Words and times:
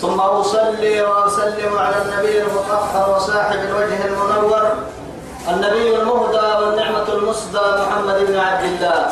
ثم 0.00 0.20
أصلي 0.20 1.02
وأسلم 1.02 1.78
على 1.78 1.96
النبي 2.02 2.42
المطهر 2.42 3.16
وصاحب 3.16 3.58
الوجه 3.58 4.04
المنور 4.06 4.62
النبي 5.48 5.96
المهدى 5.96 6.46
والنعمة 6.64 7.08
المسدى 7.08 7.58
محمد 7.58 8.26
بن 8.26 8.38
عبد 8.38 8.64
الله 8.64 9.06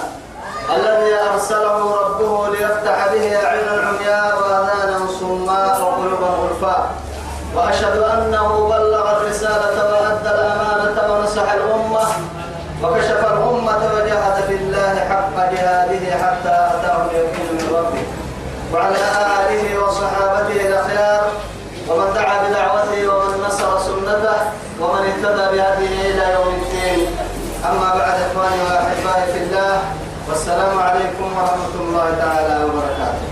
الذي 0.76 1.14
أرسله 1.32 1.96
ربه 2.02 2.48
ليفتح 2.48 3.06
به 3.12 3.36
أعين 3.46 3.68
العمياء 3.68 4.36
وأذانا 4.38 4.98
صماء 5.20 5.80
وقلوبا 5.82 6.26
غلفاء 6.26 6.90
وأشهد 7.56 7.96
أنه 7.98 8.68
بلغ 8.68 9.10
الرسالة 9.16 9.76
وأدى 9.92 10.28
الأمانة 10.30 11.14
ونصح 11.14 11.52
الأمة 11.52 12.02
وكشف 12.82 13.20
الأمة 13.32 13.90
وجاهد 13.95 14.45
في 14.48 14.54
الله 14.54 14.95
حق 15.10 15.37
جهاده 15.52 16.10
حتى 16.26 16.48
أتاه 16.74 17.06
اليقين 17.10 17.55
وعلى 18.77 18.97
آله 19.41 19.85
وصحابته 19.85 20.61
الأخيار 20.69 21.23
ومن 21.88 22.09
دعا 22.15 22.37
بدعوته 22.45 23.01
ومن 23.09 23.45
نصر 23.46 23.79
سنته 23.79 24.38
ومن 24.80 25.02
اهتدى 25.10 25.45
بهديه 25.57 26.10
إلى 26.10 26.24
يوم 26.35 26.49
الدين. 26.60 27.07
أما 27.71 27.88
بعد 27.99 28.16
إخواني 28.27 28.63
وأحبائي 28.63 29.33
في 29.33 29.38
الله 29.45 29.80
والسلام 30.29 30.79
عليكم 30.79 31.27
ورحمة 31.37 31.74
الله 31.80 32.07
تعالى 32.21 32.65
وبركاته. 32.65 33.27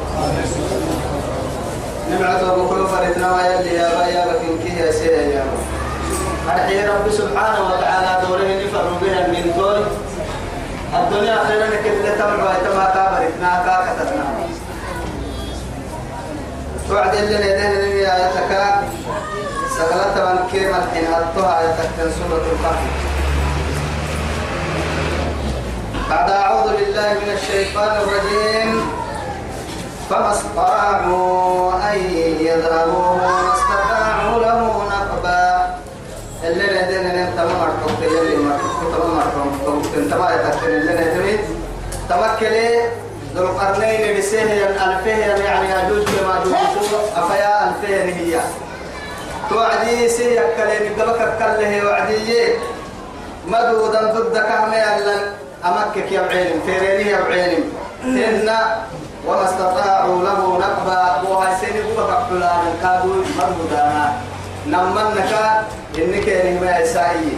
نبعث 2.11 2.45
بكل 2.45 2.87
فريدنا 2.87 3.29
ويلي 3.37 3.75
يا 3.75 3.89
بايا 3.99 4.25
بكين 4.27 4.59
كي 4.65 4.81
يا 4.81 4.93
سيدي 4.93 5.35
يا 5.35 5.45
أرحي 6.49 6.87
رب 6.87 7.11
سبحانه 7.11 7.61
وتعالى 7.69 8.27
دوره 8.27 8.49
نفر 8.65 8.87
بها 9.03 9.27
من 9.29 9.53
دول 9.57 9.83
الدنيا 10.99 11.37
خيرا 11.49 11.69
كده 11.85 12.15
تمر 12.19 12.41
ويتما 12.47 12.85
كابرتنا 12.95 13.51
كاكتتنا 13.67 14.25
توعد 16.89 17.15
اللي 17.15 17.37
ندين 17.37 17.97
يا 17.97 18.15
يتكا 18.29 18.83
سغلت 19.79 20.17
من 20.17 20.49
كيما 20.53 20.79
الحين 20.85 21.07
هاتوها 21.13 21.63
يتكتن 21.63 22.11
سورة 22.19 22.47
الفاتحة. 22.53 22.93
بعد 26.11 26.31
أعوذ 26.31 26.69
بالله 26.77 27.13
من 27.13 27.31
الشيطان 27.33 27.97
الرجيم. 27.97 28.91
فما 30.11 30.33
استطاعوا 30.33 31.73
أن 31.93 31.99
يذهبوا 32.41 33.07
وما 33.11 33.55
استطاعوا 33.55 34.39
له 34.41 34.61
نقبا. 34.91 35.75
اللي 36.45 36.65
ندين 36.65 37.07
انت 37.07 37.39
ما 37.39 37.55
مرتبط 37.61 38.03
اللي 38.03 38.37
ما 38.37 38.59
تما 38.81 39.15
مرتبط 39.15 39.97
انت 39.97 40.15
ما 40.15 40.35
يتكتن 40.35 40.67
اللي 40.67 40.93
ندين 40.93 41.39
تمكلي 42.09 42.71
ذو 43.35 43.43
القرنين 43.47 44.19
بسهي 44.19 44.67
الألفين 44.67 45.19
يعني 45.45 45.69
يجوز 45.71 46.05
كما 46.05 46.41
جوز 46.45 46.95
أفيا 47.17 47.69
ألفين 47.69 48.09
هي. 48.15 48.41
توعدي 49.51 50.09
سي 50.09 50.41
كلين 50.57 50.93
قبك 50.99 51.21
كله 51.39 51.87
وعدي. 51.87 52.49
مدودا 53.49 54.03
ضد 54.13 54.37
كهمي 54.39 54.83
ألن 54.97 55.23
أمكك 55.65 56.13
يا 56.13 56.21
بعلم 56.21 56.61
فيريني 56.67 57.11
يا 57.11 57.21
بعلم 57.21 57.65
إن 58.05 58.51
وما 59.27 59.45
استطاعوا 59.45 60.23
له 60.23 60.59
نقبا. 60.59 61.29
وهاي 61.29 61.57
سيني 61.61 61.81
قبك 61.81 62.19
فلان 62.31 62.65
كادو 62.83 63.15
مدودا 63.39 64.13
نمنك 64.67 65.33
إنك 65.99 66.29
يعني 66.29 66.61
ما 66.61 66.79
يسائي 66.79 67.37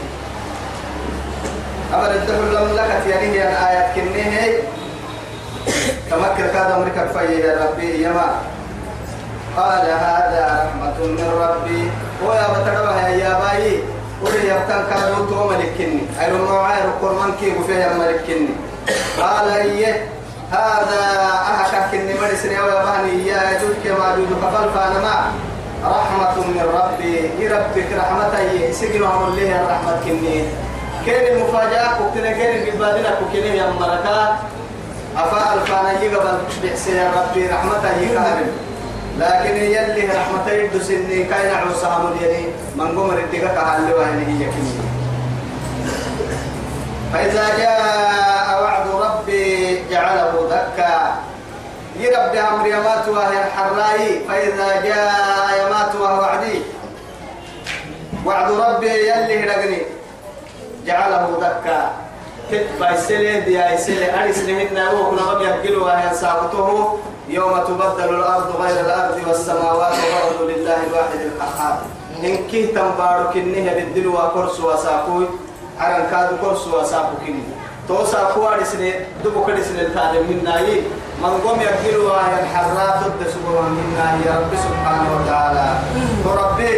أمر 1.94 2.10
الدخل 2.10 2.54
لملكة 2.54 3.08
يعني 3.08 3.26
هي 3.26 3.42
آيات 3.42 3.94
كنيه 3.94 4.58
تمكن 6.10 6.46
كاد 6.52 6.70
أمريكا 6.70 7.06
في 7.06 7.34
يا 7.34 7.66
ربي 7.66 8.04
يما. 8.04 8.28
قال 9.56 9.86
هذا 9.86 10.68
رحمة 10.68 11.06
من 11.06 11.28
ربي. 11.40 11.90
ويا 12.26 12.46
بتروها 12.52 13.08
يا 13.08 13.38
باي. 13.40 13.80
ولي 14.22 14.48
يبتن 14.48 14.84
كادو 14.90 15.24
تو 15.24 15.48
ملكني. 15.48 16.00
أيرو 16.20 16.44
معاير 16.44 16.90
قرمان 17.02 17.32
كي 17.40 17.52
وفيها 17.56 17.94
ملكني. 17.94 18.48
قال 19.20 19.48
إيه. 19.48 20.08
هذا 20.52 21.02
أهكا 21.50 21.88
كني 21.90 22.14
مرسني 22.14 22.60
ويا 22.60 22.82
بهني 22.84 23.26
يا 23.26 23.50
يجوز 23.50 23.74
كما 23.84 24.16
جود 24.16 24.30
كفل 24.42 24.70
فأنا 24.74 24.98
ما. 24.98 25.32
رحمة 25.84 26.36
من 26.46 26.66
ربي. 26.74 27.44
يربك 27.44 27.88
رحمتي 27.98 28.72
سجن 28.72 29.04
عمر 29.04 29.30
ليه 29.30 29.60
الرحمة 29.60 30.00
كني 30.04 30.44
كين 31.04 31.36
المفاجأة؟ 31.36 31.98
كنت 31.98 32.24
كين 32.24 32.64
بالبادلة 32.64 33.10
كنت 33.20 33.34
يا 33.34 33.70
مركات. 33.80 34.34
أفا 35.16 35.54
ألفانا 35.54 36.02
يقبل 36.02 36.38
بحسين 36.62 37.10
ربي 37.16 37.46
رحمته 37.46 37.96
يكارم 38.00 38.50
لكن 39.18 39.56
يلي 39.56 40.08
رحمته 40.08 40.52
يدس 40.52 40.90
إني 40.90 41.24
كاين 41.24 41.54
عوصها 41.54 41.98
مليني 41.98 42.46
من 42.76 42.88
قمر 42.98 43.18
الدقاء 43.18 43.54
كهالي 43.54 43.94
وهني 43.94 44.44
هي 44.44 44.50
فإذا 47.12 47.58
جاء 47.58 48.62
وعد 48.62 48.86
ربي 48.88 49.82
جعله 49.90 50.48
دكا 50.50 51.14
يربي 52.00 52.40
أمر 52.40 52.66
يمات 52.66 53.08
وهي 53.08 53.44
الحراي. 53.44 54.20
فإذا 54.28 54.80
جاء 54.84 55.66
يمات 55.66 55.94
وهو 55.94 56.20
وعدي. 56.20 56.60
وعد 58.26 58.52
ربي 58.52 58.88
يلي 58.88 59.44
رقني 59.44 59.82
جعله 60.86 61.38
دكا 61.40 61.90
تبا 62.50 62.96
سلي 62.96 63.40
دي 63.40 63.78
سلي 63.78 64.06
أرس 64.24 64.38
لهن 64.38 64.78
وكنا 64.94 65.22
وهي 65.82 66.14
ساقطه 66.14 66.98
تبدل 67.68 68.14
الأرض 68.14 68.48
غير 68.60 68.80
الأرض 68.80 69.16
والسماوات 69.26 69.92
وبرزوا 69.92 70.50
لله 70.50 70.78
الواحد 70.86 71.20
القهار 71.20 71.76
إن 72.24 72.36
كي 72.50 72.66
تنبارو 72.66 73.30
كنيه 73.34 73.90
بدلوا 73.90 74.22
وكرس 74.22 74.60
وساقوي. 74.60 75.26
عرن 75.80 76.06
كادو 76.10 76.36
كرس 76.40 76.66
وساقو 76.72 77.20
كني 77.26 77.44
تو 77.88 78.04
ساقو 78.04 78.48
أرسني 78.48 78.92
دبو 79.24 79.44
كرسني 79.44 79.80
التعلم 79.80 80.24
من 80.24 80.40
ناي 80.44 80.82
من 81.20 81.32
قوم 81.44 81.60
يحكلوا 81.60 82.10
وهي 82.10 82.34
الحرات 82.42 83.00
سبحانه 83.06 83.62
من 83.76 83.86
ناي 83.98 84.24
رب 84.24 84.52
سبحانه 84.56 85.08
وتعالى. 85.16 85.66
ربي 86.24 86.74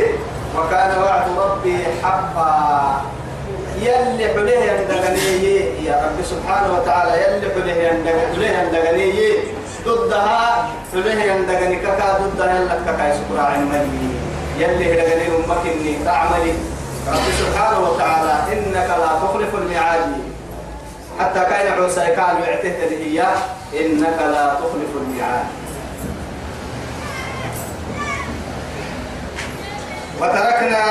وكان 0.58 1.02
وعد 1.02 1.26
ربي 1.38 1.76
حقا. 2.02 3.17
يلي 3.82 4.28
حليه 4.34 4.72
يندغنيه. 4.72 5.88
يا 5.88 5.96
رب 6.04 6.24
سبحانه 6.24 6.74
وتعالى 6.74 7.12
يلي 7.22 7.48
حليه 7.54 8.58
يندغنيه. 8.58 9.38
ضدها 9.84 10.68
حليه 10.92 11.32
يندغني 11.32 11.76
كاكا 11.76 12.18
ضدها 12.18 12.60
يلا 12.60 12.76
كاكا 12.86 13.04
يسكر 13.08 13.40
عن 13.40 13.68
ملي 13.68 14.08
يلي 14.58 14.86
هدغني 14.92 15.26
أمك 15.36 15.62
إني 15.66 16.04
تعملي. 16.04 16.52
رب 17.08 17.26
سبحانه 17.38 17.90
وتعالى 17.90 18.34
إنك 18.52 18.88
لا 18.88 19.10
تخلف 19.22 19.54
الميعاد. 19.54 20.12
حتى 21.20 21.40
كان 21.40 21.72
عوسى 21.72 22.00
كان 22.00 22.36
يعتهد 22.46 22.92
إياه 22.92 23.38
إنك 23.80 24.18
لا 24.32 24.54
تخلف 24.54 24.92
الميعاد. 25.02 25.46
وتركنا 30.20 30.82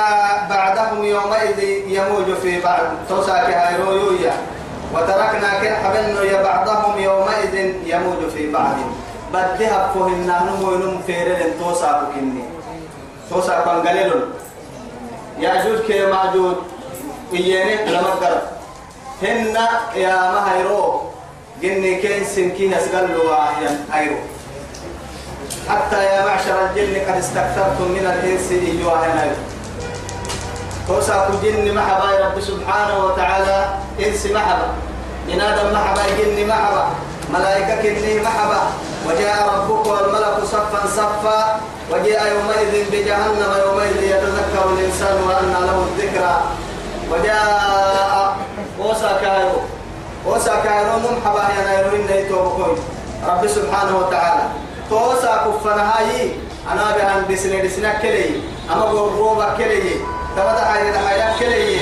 بعدهم 0.50 1.04
يومئذ 1.04 1.60
يموج 1.88 2.34
في 2.42 2.62
بعض. 2.62 2.84
توساك 3.10 3.50
هايرويا 3.54 4.34
وتركنا 4.94 5.50
كن 5.62 5.74
حبلنا 5.84 6.22
يا 6.22 6.44
بعضهم 6.44 7.00
يومئذ 7.00 7.56
يموج 7.86 8.30
في 8.36 8.52
بعض. 8.52 8.76
بدها 9.34 9.92
فهمنا 9.94 10.44
نمو 10.48 10.76
نم 10.76 11.02
فيرل 11.08 11.60
توساك 11.60 12.00
كني. 12.16 12.44
توساك 13.30 13.68
انقلل 13.68 14.30
ياجوج 15.40 15.80
كي 15.88 16.06
ماجوج. 16.06 16.56
إياني 17.34 17.92
لما 17.92 18.12
قرب 18.22 18.42
هن 19.24 19.58
يا 19.96 20.32
مهيرو. 20.32 21.02
جني 21.62 21.96
كين 21.96 22.24
سنكين 22.24 22.74
يسقلوا 22.74 23.34
هايرو 23.92 24.16
حتى 25.70 26.04
يا 26.04 26.26
معشر 26.26 26.56
الجن 26.66 26.96
قد 27.08 27.18
استكثرتم 27.18 27.88
من 27.92 28.06
الإنس 28.08 28.52
إيوها 28.52 29.06
هنا 29.06 29.36
توسع 30.88 31.28
جن 31.44 31.76
محبا 31.76 32.10
رب 32.26 32.40
سبحانه 32.40 33.06
وتعالى. 33.06 33.60
إنس 34.00 34.26
محبا 34.26 34.68
آدم 35.28 35.68
محبا 35.74 36.04
جن 36.18 36.48
محبا 36.48 36.86
ملائكة 37.34 37.76
كني 37.84 38.22
محبا 38.24 38.62
وجاء 39.08 39.38
ربك 39.54 39.88
والملك 39.88 40.38
صفا 40.46 40.82
صفا. 40.88 41.60
وجاء 41.92 42.22
يومئذ 42.34 42.74
بجهنم 42.92 43.52
يومئذ 43.66 44.04
يتذكر 44.04 44.64
الإنسان 44.74 45.18
وأنى 45.28 45.60
له 45.68 45.78
الذكرى. 45.88 46.36
وجاء 47.12 48.38
موسى 48.80 49.10
كايرو 49.22 49.60
موسى 50.26 50.54
كايرو 50.64 50.96
ممحبا 51.04 51.44
يا 51.56 51.62
نيرو 51.68 51.96
إنه 51.96 52.12
يتوبكوي 52.12 52.78
رب 53.28 53.48
سبحانه 53.48 53.98
وتعالى. 53.98 54.44
توسى 54.90 55.32
كفنا 55.46 55.84
هاي 55.98 56.32
أنا 56.72 56.84
بهان 56.96 57.24
دسنا 57.30 57.64
دسنا 57.64 57.94
كلي. 58.02 58.30
أما 58.72 58.84
قربوبا 58.84 59.56
كلي. 59.58 60.00
تبدأ 60.36 60.66
حاجة 60.66 60.98
حاجة 61.08 61.40
كلي. 61.40 61.80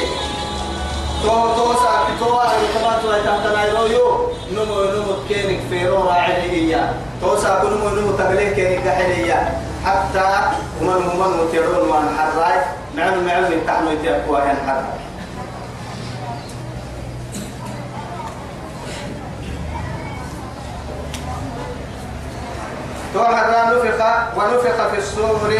تو 1.24 1.30
تو 1.57 1.74
سا 1.74 1.92
تو 2.19 2.25
كما 2.74 3.00
تو 3.02 3.12
تحت 3.25 3.46
نايرو 3.56 3.86
يو. 3.86 4.07
نمو 4.54 4.84
نمو 4.84 5.13
كينك 5.30 5.60
فيرو 5.69 6.04
راعي 6.04 6.52
هي. 6.52 6.90
تو 7.22 7.38
سا 7.38 7.63
نمو 7.63 8.12
تبليه 8.18 8.50
كينك 8.56 8.84
كحلية 8.86 9.60
حتى 9.86 10.30
ومن 10.81 11.08
ومن 11.08 11.31
متيرون 11.38 11.90
وان 11.90 12.08
حراي. 12.18 12.58
معلوم 12.96 13.24
من 13.24 13.63
تحمل 13.68 13.94
يتيقوا 13.94 14.38
هن 14.38 14.58
حراي. 14.68 15.00
تو 23.16 23.24
حتى 23.24 23.58
نفخ 23.72 24.06
ونفخ 24.38 24.88
في 24.92 24.98
الصور 24.98 25.52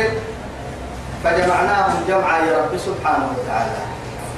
فجمعناهم 1.24 2.04
جمعا 2.08 2.38
يا 2.40 2.58
رب 2.58 2.78
سبحانه 2.78 3.28
وتعالى. 3.32 3.72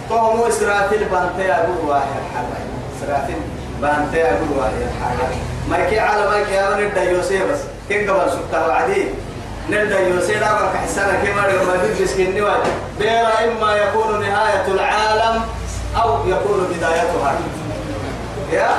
فهم 0.09 0.43
إسرافيل 0.47 1.05
بانتي 1.05 1.51
أقول 1.53 1.77
واحد 1.87 2.21
حاجة 2.35 2.57
إسرافيل 2.97 3.35
بانتي 3.81 4.23
أقول 4.23 4.57
واحد 4.57 4.73
ما 5.69 5.77
يكي 5.77 5.99
على 5.99 6.29
ما 6.29 6.37
يكي 6.37 6.59
أنا 6.59 6.85
نبدأ 6.85 7.03
يوسي 7.03 7.39
بس. 7.39 7.59
كيف 7.89 8.11
قبل 8.11 8.31
سبتها 8.31 8.67
وعدي؟ 8.67 9.05
نبدأ 9.69 9.99
يوسي 9.99 10.35
لا 10.35 10.53
بك 10.53 10.75
حسنا 10.75 11.13
كما 11.23 11.47
يوم 11.47 11.69
يدرس 11.83 12.13
كني 12.13 12.41
بيرا 12.99 13.31
إما 13.43 13.75
يكون 13.75 14.21
نهاية 14.21 14.67
العالم 14.67 15.41
أو 16.01 16.27
يكون 16.27 16.67
بدايتها. 16.71 17.33
يا؟ 18.51 18.69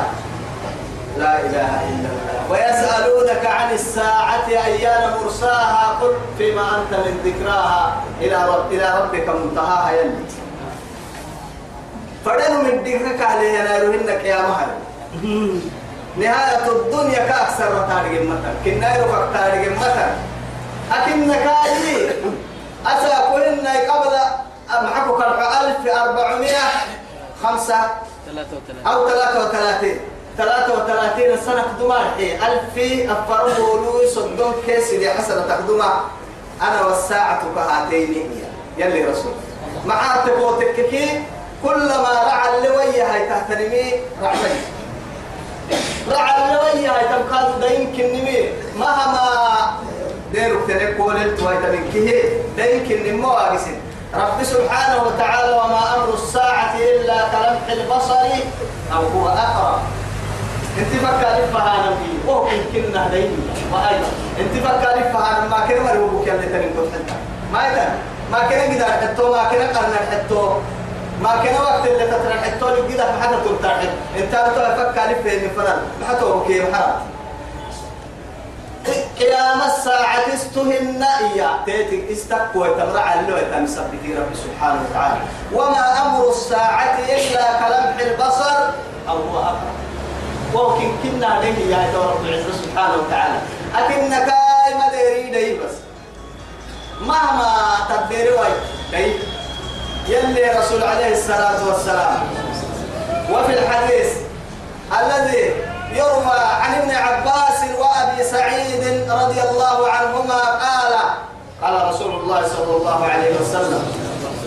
لا 1.18 1.40
إله 1.40 1.72
إلا 1.90 2.08
الله. 2.14 2.50
ويسألونك 2.50 3.46
عن 3.46 3.74
الساعة 3.74 4.48
أيان 4.48 5.10
مرساها. 5.22 5.98
قل 6.00 6.12
فيما 6.38 6.66
أنت 6.78 6.92
من 7.06 7.14
ذكراها 7.24 8.02
إلى 8.20 8.48
رب 8.48 8.72
إلى 8.72 9.00
ربك 9.00 9.28
منتهاها 9.28 9.92
يلي. 9.92 10.24
فدنوا 12.24 12.62
من 12.62 12.84
ذكرك 12.84 13.20
عليه 13.22 13.62
نارهنك 13.62 14.24
يا 14.24 14.42
مهر 14.42 14.68
نهاية 16.16 16.66
الدنيا 16.68 17.18
كأكثر 17.18 17.86
تارج 17.88 18.12
مثلا 18.22 18.54
كنا 18.64 18.96
يرفع 18.96 19.32
تارج 19.32 19.68
مثلا 19.68 20.10
أكنك 20.92 21.46
أي 21.64 22.10
أساكوهن 22.86 23.66
قبل 23.66 24.14
معكو 24.82 25.16
كرق 25.16 25.40
ألف 25.60 25.96
أربعمائة 25.96 26.68
خمسة 27.42 27.80
أو 28.86 29.08
ثلاثة 29.08 29.48
وثلاثين. 29.48 30.00
ثلاثة 30.38 30.72
وثلاثين 30.74 31.36
سنة 31.46 31.62
قدما 31.62 32.00
ألف 32.20 32.74
أفرمه 33.10 33.84
لوي 33.84 34.08
صدون 34.08 34.54
كيس 34.66 34.94
دي 34.94 35.10
حسنة 35.10 35.40
تقدما 35.40 36.00
أنا 36.62 36.86
والساعة 36.86 37.42
كهاتين 37.54 38.30
يلي 38.78 39.04
رسول. 39.04 39.32
معاتك 39.86 40.38
وتككي. 40.38 41.24
كلما 41.62 42.22
رعى 42.26 42.58
اللوية 42.58 43.14
هاي 43.14 43.28
تهتنمي 43.28 43.92
رعمي 44.22 44.54
رعى 46.10 46.34
اللوية 46.44 46.90
هاي 46.96 47.04
تمكاد 47.04 47.60
دين 47.60 47.96
كنمي. 47.96 48.48
مهما 48.76 49.78
ديرك 50.32 50.58
تنكو 50.68 51.10
للت 51.10 51.42
وهي 51.42 51.56
تبكيه 51.56 52.22
دين 52.56 52.88
كنمي 52.88 53.12
مواقسين 53.12 53.80
رب 54.14 54.42
سبحانه 54.42 55.02
وتعالى 55.02 55.52
وما 55.52 55.96
أمر 55.96 56.14
الساعة 56.14 56.76
إلا 56.76 57.28
كلمح 57.28 57.66
البصر 57.68 58.14
أو 58.94 59.02
هو 59.06 59.28
أقرب. 59.28 59.80
انت 60.78 61.06
فكر 61.06 61.46
فهانا 61.54 61.90
في 61.90 62.28
وهو 62.28 62.48
يمكننا 62.48 63.08
دين 63.08 63.50
وأيضا 63.72 64.10
انت 64.40 64.66
فكر 64.66 65.12
فهانا 65.12 65.48
ما 65.48 65.66
كان 65.68 65.82
مريوبك 65.82 66.28
اللي 66.28 66.46
تنكو 66.46 66.90
حتى 66.94 67.14
ما 67.52 67.68
يدن 67.68 67.88
ما 68.32 68.48
كان 68.48 68.74
قدر 68.74 68.84
حتى 68.84 69.22
ما 69.22 69.48
كان 69.50 69.76
قرن 69.76 69.94
حتى 70.10 70.48
ما 71.22 71.44
كان 71.44 71.54
وقت 71.54 71.86
اللي 71.86 72.06
تطرح 72.06 72.42
حتى 72.42 72.64
اللي 72.64 72.96
ما 72.96 73.22
حدا 73.22 73.38
تلتحد 73.44 73.88
انت 74.18 74.34
فكر 74.78 75.22
في 75.22 75.48
فلان؟ 75.48 75.78
ما 76.00 76.06
حتى 76.08 76.24
وكيل 76.24 76.74
حرام 76.74 77.00
قيام 79.18 79.60
الساعة 79.66 80.34
استهن 80.34 81.02
إياه. 81.02 81.64
تيتك 81.66 82.10
استقوى 82.10 82.68
تمرع 82.68 83.14
اللوء 83.14 83.40
تمسبتي 83.52 84.14
رب 84.14 84.34
سبحانه 84.34 84.80
وتعالى. 84.90 85.20
وما 85.52 86.02
أمر 86.02 86.28
الساعة 86.28 86.98
إلا 86.98 87.44
كلمح 87.60 87.98
البصر. 88.00 88.56
أو 89.08 89.16
هو 89.16 89.52
وكن 90.54 90.90
كنا 91.02 91.26
عليه 91.26 91.76
يا 91.76 91.92
رب 91.94 92.24
العزة 92.24 92.52
سبحانه 92.62 92.94
وتعالى. 92.94 93.38
أكنك 93.74 94.28
ما 94.78 94.88
ديري 94.90 95.30
دي 95.30 95.58
بس. 95.58 95.74
مهما 97.00 97.76
تديري 97.88 98.30
واي 98.30 98.52
دي 100.06 100.14
يلي 100.14 100.58
رسول 100.58 100.82
عليه 100.82 101.12
الصلاة 101.12 101.68
والسلام. 101.68 102.20
وفي 103.32 103.52
الحديث 103.58 104.16
الذي 105.00 105.54
يروى 105.92 106.38
عن 106.60 106.74
ابن 106.74 106.90
عباس 106.90 107.60
وأبي 107.78 108.24
سعيد 108.24 109.10
رضي 109.10 109.40
الله 109.42 109.90
عنهما 109.90 110.40
قال 110.40 110.94
قال 111.62 111.88
رسول 111.94 112.14
الله 112.20 112.48
صلى 112.48 112.76
الله 112.76 113.04
عليه 113.04 113.40
وسلم 113.40 113.82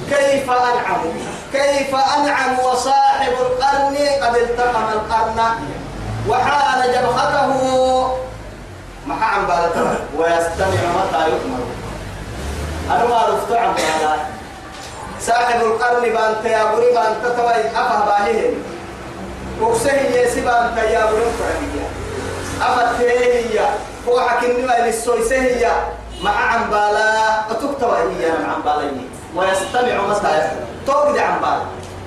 كيف 0.09 0.51
أنعم؟ 0.51 1.01
كيف 1.53 1.95
أنعم 1.95 2.59
وصاحب 2.59 3.31
القرن 3.31 3.98
قد 4.21 4.36
التقم 4.36 4.83
القرن؟ 4.94 5.39
وحان 6.30 6.82
جبهته. 6.94 7.52
محا 9.08 9.42
بالته 9.42 9.90
ويستمع 10.18 10.82
متى 10.98 11.22
يؤمر. 11.30 11.64
أنا 12.92 13.06
ما 13.06 13.16
عرفت 13.16 13.52
عن 13.52 13.74
صاحب 15.22 15.62
القرن 15.62 16.02
بانت 16.02 16.46
يا 16.46 16.64
بري 16.66 16.94
بانت 16.94 17.26
توي 17.38 17.68
افه 17.74 18.06
باهيه 18.06 18.54
وكسه 19.62 19.94
يسيبان 19.94 20.76
تيا 20.76 21.06
برم 21.06 21.32
فرقيا 21.40 21.88
أفت 22.62 23.02
هي 23.02 23.60
هو 24.10 24.22
حكيم 24.22 24.66
ما 24.68 24.86
للسوي 24.86 25.24
سهية 25.24 25.74
مع 26.22 26.54
عمبالا 26.54 27.51
أتكتوى 27.51 27.98
هي 27.98 28.32
مع 28.32 28.54
عمبالا 28.54 28.92
ويستمع 29.36 30.01
متى 30.10 30.51
توقد 30.88 31.18
عمبالا 31.18 31.66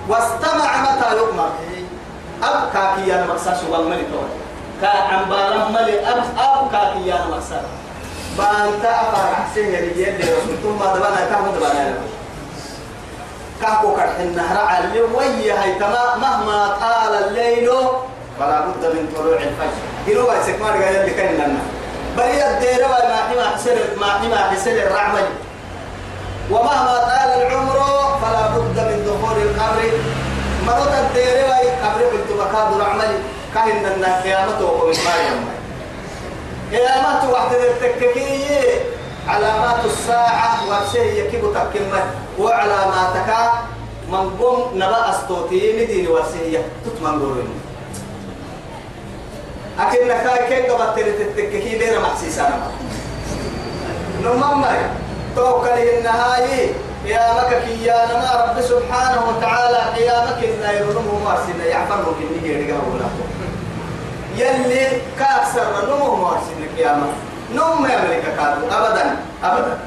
واستمع 0.08 0.70
متى 0.82 1.16
يؤمر. 1.16 1.50
أب 2.48 2.70
كاكي 2.74 3.14
أنا 3.14 3.26
مقصر 3.26 3.54
شو 3.60 3.72
بالملي 3.72 4.02
توي 4.12 4.28
كا 4.80 4.88
عمبالا 4.88 5.68
ملي 5.68 6.08
أب 6.08 6.22
أب 6.38 6.70
كاكي 6.72 7.14
أنا 7.14 7.26
مقصر 7.30 7.64
بانتا 8.38 8.90
أفرح 9.00 9.46
سهية 9.54 9.80
ليدي 9.80 10.22
رسول 10.22 10.56
ثم 10.62 10.76
دبانا 10.76 11.28
تهمد 11.30 11.54
دبانا 11.56 11.94
كاكو 13.62 13.96
كرحن 13.96 14.36
نهر 14.36 14.84
اللي 14.84 15.00
وي 15.00 15.52
هاي 15.52 15.74
تما 15.74 16.16
مهما 16.16 16.76
طال 16.80 17.14
الليل 17.24 17.70
فلا 18.40 18.60
بد 18.60 18.84
من 18.94 19.12
طلوع 19.16 19.36
الفجر. 19.36 19.82
قالوا 20.06 20.32
باي 20.32 20.42
سكمار 20.42 20.72
قال 20.72 20.96
اللي 20.96 21.10
كان 21.10 21.34
لنا. 21.34 21.62
بل 22.16 22.22
الدير 22.22 22.88
ما 22.88 23.16
حما 23.30 23.56
حسر 23.56 23.76
ما 24.00 24.06
حما 24.06 24.36
حسر 24.36 24.70
الرعمل 24.70 25.26
ومهما 26.50 26.98
طال 26.98 27.30
العمر 27.42 27.78
فلا 28.22 28.48
بد 28.48 28.78
مرات 30.66 30.94
الدير 31.04 31.34
واي 31.48 31.68
قبر 31.70 32.02
قلت 32.12 32.30
بكاد 32.32 32.80
رعمل 32.80 33.12
كاين 33.54 33.86
ان 33.86 34.04
قيامته 34.04 34.64
ومن 34.64 34.96
مريم. 35.06 35.38
قيامته 36.72 37.30
وحده 37.32 37.70
التككيه 37.70 38.80
علامات 39.28 39.84
الساعة 39.84 40.68
ورسيه 40.68 41.22
يكيبو 41.22 41.52
تكلمة 41.52 42.02
وعلاماتك 42.38 43.30
من 44.12 44.36
قوم 44.40 44.70
نبأ 44.74 45.10
أستوتي 45.10 45.84
نديني 45.84 46.08
ورسيه 46.08 46.62
تتمن 46.84 47.20
قولين 47.22 47.48
أكن 49.80 50.08
نكاي 50.08 50.48
كين 50.48 50.72
قبط 50.72 50.94
تتككي 50.96 51.78
دينا 51.78 51.98
محسيسانا 52.00 52.70
نمم 54.24 54.60
مري 54.60 54.86
توكل 55.36 55.68
النهاية. 55.68 56.72
يا 57.06 57.34
مكك 57.34 57.66
يا 57.82 58.06
نما 58.06 58.44
رب 58.44 58.60
سبحانه 58.62 59.28
وتعالى 59.28 59.78
قيامك 59.96 60.44
إن 60.44 60.76
يرنمه 60.76 61.18
مارسنا 61.24 61.64
يعفروا 61.64 62.14
كني 62.14 62.48
يرجعوا 62.48 62.98
يلي 64.36 65.00
كاكسر 65.18 65.86
نمو 65.88 66.16
مارسنا 66.16 66.66
قيامك. 66.76 67.12
نوم 67.54 67.82
ما 67.82 67.88
يملك 67.88 68.22
كادو. 68.36 68.66
أبدا. 68.66 69.16
أبدا. 69.44 69.78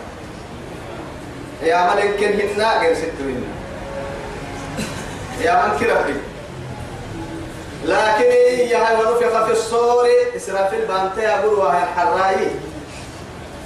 يا 1.64 1.94
ملك 1.94 2.16
كن 2.20 2.48
هنا 2.48 2.80
غير 2.80 2.96
ستوين 2.96 3.44
يا 5.42 5.66
من 5.66 5.80
كرفي 5.80 6.14
لكن 7.86 8.32
يا 8.68 9.00
ونفخ 9.00 9.46
في 9.46 9.52
الصور 9.52 10.08
إسرافيل 10.36 10.86
بانتي 10.86 11.28
أقول 11.28 11.54
وهي 11.54 11.84
الحراي 11.84 12.48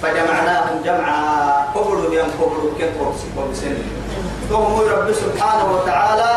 فجمعناهم 0.02 0.82
جمعا. 0.84 1.22
قبلوا 1.74 2.14
يوم 2.14 2.30
قبلوا 2.40 2.70
كن 2.78 2.90
قبسين 3.36 3.76
فهم 4.50 4.80
رب 4.80 5.12
سبحانه 5.12 5.66
وتعالى 5.72 6.32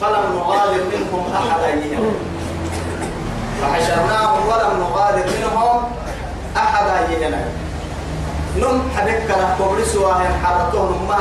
فلم 0.00 0.24
نغادر 0.36 0.82
منهم 0.92 1.22
أحدا. 1.34 1.72
فحشرناهم 3.60 4.40
ولم 4.48 4.72
نغادر 4.80 5.26
منهم 5.26 5.82
أحدا. 6.56 6.96
يهم 7.12 7.34
نم 8.56 8.82
حبك 8.96 9.28
له 9.28 9.56
قبل 9.60 9.86
سواء 9.86 10.20
حرتهم 10.44 11.08
ما 11.08 11.18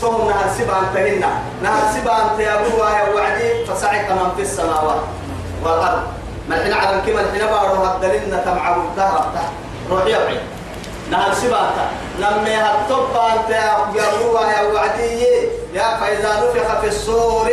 فهم 0.00 0.28
نهر 0.28 0.46
سبان 0.58 0.84
تهنا 0.94 1.30
نهر 1.62 1.82
سبان 1.94 2.36
تيابوا 2.36 2.90
يا 2.90 3.14
وعدي. 3.14 3.64
فصعق 3.66 4.08
من 4.12 4.30
في 4.36 4.42
السماوات 4.42 5.02
والأرض. 5.64 6.02
ما 6.48 6.56
الحين 6.56 6.72
على 6.72 7.00
كما 7.06 7.20
الحين 7.20 7.46
بارو 7.46 7.84
هدلنا 7.84 8.38
تمع 8.44 8.76
الدهر 8.76 9.24
روح 9.90 10.06
يبعي. 10.06 10.38
نهر 11.10 11.34
سبانتا 11.34 11.86
لما 12.18 12.70
هتطبع 12.70 13.32
انت 13.32 13.50
يروى 13.94 14.40
يا 14.40 14.62
وعدي 14.62 15.24
يا 15.74 15.96
فإذا 16.00 16.30
نفخ 16.42 16.80
في 16.80 16.88
الصور 16.88 17.50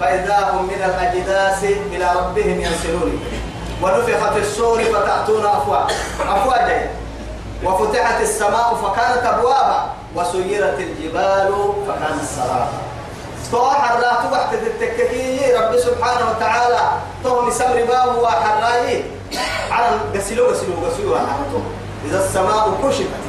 فإذا 0.00 0.50
هم 0.52 0.64
من 0.64 0.82
الأجداث 0.84 1.64
إلى 1.64 2.10
ربهم 2.16 2.60
ينسلون. 2.60 3.20
ونفخ 3.82 4.32
في 4.32 4.38
الصور 4.38 4.84
فتأتون 4.84 5.46
أفواج 5.46 5.90
أفواجا. 6.28 6.90
وفتحت 7.64 8.20
السماء 8.20 8.74
فكانت 8.74 9.26
أبوابا. 9.26 9.90
وسيرت 10.16 10.78
الجبال 10.78 11.72
فكانت 11.88 12.22
سرابا 12.36 12.68
طوح 13.52 13.92
لا 13.92 14.12
توحت 14.12 14.54
التككي 14.54 15.54
رب 15.56 15.76
سبحانه 15.76 16.30
وتعالى 16.30 16.80
توم 17.24 17.50
سمر 17.50 17.84
باب 17.88 18.18
وحراي 18.18 19.04
على 19.70 19.86
غسلوا 20.14 20.50
غسلوا 20.50 20.76
غسلوا 20.86 21.18
إذا 22.04 22.18
السماء 22.24 22.74
كشفت. 22.84 23.22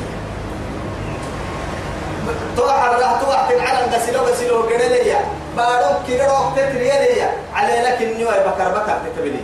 طوح 2.58 2.86
لا 2.86 3.18
توحت 3.22 3.52
على 3.52 3.96
غسلوا 3.96 4.30
غسلوا 4.30 4.64
قريليا 4.64 5.20
بارو 5.58 5.94
كيرو 6.08 6.52
تتريليا 6.56 7.32
على 7.54 7.82
لك 7.82 8.02
النوى 8.02 8.38
بكر 8.48 8.70
بكر 8.70 8.98
تكبلي 9.06 9.40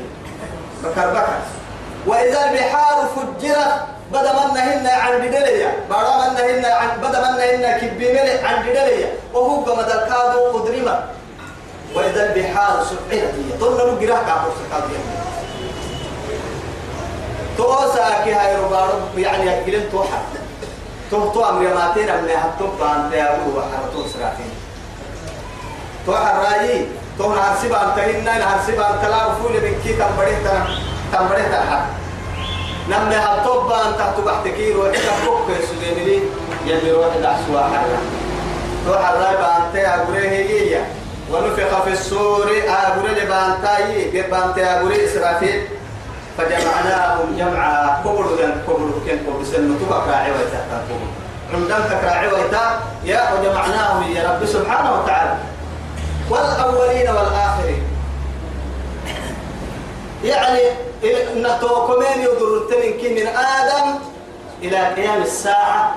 بكر 0.83 1.09
بكر. 1.09 1.39
وإذا 2.07 2.49
البحار 2.49 3.07
فجرت 3.15 3.73
بدا 4.11 4.33
من 4.33 4.57
هن 4.57 4.87
عن 4.87 5.21
بدليا 5.21 5.73
بدا 5.89 6.17
من 6.17 6.37
هن 6.37 6.65
عن 6.65 6.89
بدا 7.01 7.19
من 7.19 7.39
هن 7.39 7.79
كبي 7.79 8.13
ملي 8.13 8.39
عن 8.39 8.63
بدليا 8.63 9.09
وهو 9.33 9.63
كما 9.63 9.81
ذكادو 9.81 10.59
قدرما 10.59 11.09
وإذا 11.95 12.25
البحار 12.25 12.83
سعرت 12.83 13.11
هي 13.11 13.21
طلنا 13.61 13.83
نقرأ 13.83 14.23
كابوس 14.27 14.57
كابيا 14.71 14.99
توسا 17.59 18.23
كي 18.23 18.31
هاي 18.31 18.55
ربارو 18.55 19.19
يعني 19.19 19.59
أكلم 19.59 19.83
توحد. 19.91 20.23
تو 21.11 21.29
تو 21.29 21.43
أمر 21.43 21.73
ماتين 21.75 22.09
أمر 22.09 22.29
حتى 22.29 22.65
بان 22.79 23.11
تيابو 23.11 23.59
وحرتون 23.59 24.05
سراتين. 24.13 24.53
توحد 26.05 26.35
رأيي 26.45 26.87
تو 27.17 27.33
نهرسي 27.35 27.67
بان 27.67 27.95
تهين 27.95 28.23
نهرسي 28.23 28.71
بان 28.71 28.95
تلا 29.01 29.27
رفول 29.27 29.51
من 29.51 29.75
كي 29.83 29.93
تنبره 29.93 30.39
تنا 30.43 30.67
تنبره 31.11 31.41
تنا 31.41 31.85
نمي 32.89 33.15
هالطب 33.15 33.71
أن 33.71 33.97
تحت 33.97 34.19
بحتكير 34.25 34.77
وإذا 34.77 35.11
فوق 35.25 35.47
سليملي 35.69 36.19
يلي 36.65 36.91
روح 36.91 37.13
الأسوا 37.15 37.61
حرة 37.61 37.99
روح 38.87 39.09
الراي 39.09 39.35
بانتي 39.43 39.87
أقوله 39.87 40.29
هي 40.29 40.81
ونفخ 41.31 41.83
في 41.83 41.91
السور 41.91 42.47
أقوله 42.67 43.11
لبانتاي 43.11 44.21
بانتي 44.31 44.65
أقوله 44.65 45.05
إسرافيل. 45.05 45.78
فجمعناهم 46.39 47.35
جمعا. 47.35 48.01
قبلوا 48.05 48.37
ذن 48.39 48.63
قبلوا 48.67 49.03
كن 49.05 49.17
قبلوا 49.27 49.43
سنة 49.43 49.75
تبقى 49.75 50.07
راعي 50.07 50.31
ويتا. 50.31 50.61
عمدان 51.53 51.81
تكراعي 51.89 52.27
ويتا. 52.27 52.79
يا 53.03 53.33
وجمعناهم 53.33 54.11
يا 54.15 54.23
رب 54.29 54.45
سبحانه 54.45 54.91
وتعالى. 55.03 55.35
والأولين 56.29 57.07
والآخرين. 57.09 57.83
يعني 60.23 60.61
نتوكمين 61.35 62.17
يدرتنين 62.23 62.93
كي 62.97 63.09
من 63.19 63.27
آدم 63.27 63.99
إلى 64.63 64.77
قيام 64.95 65.21
الساعة. 65.21 65.95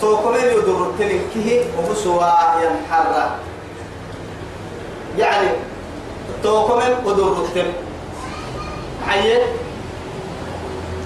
توكمين 0.00 0.44
يدرتنين 0.44 1.22
كي 1.34 1.64
وبسوا 1.78 2.26
ينحر 2.62 3.30
يعني 5.18 5.48
توكمين 6.42 6.92
يدرتن 7.06 7.72
حي. 9.08 9.38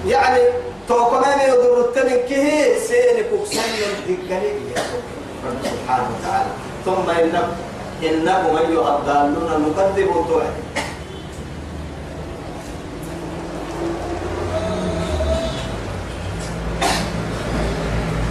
يعني 0.07 0.39
توكمين 0.87 1.39
يدرتنين 1.47 2.27
كي 2.27 2.79
سيني 2.79 3.23
كوكسان 3.29 3.69
يدقلي 4.07 4.53
سبحانه 5.63 6.07
وتعالى. 6.19 6.49
ثم 6.85 7.09
إنكم 7.09 7.47
إنكم 8.03 8.57
أيها 8.57 8.97
الضالون 8.97 9.69
نكذب 9.69 10.09
توعد 10.27 10.53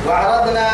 وعرضنا 0.09 0.69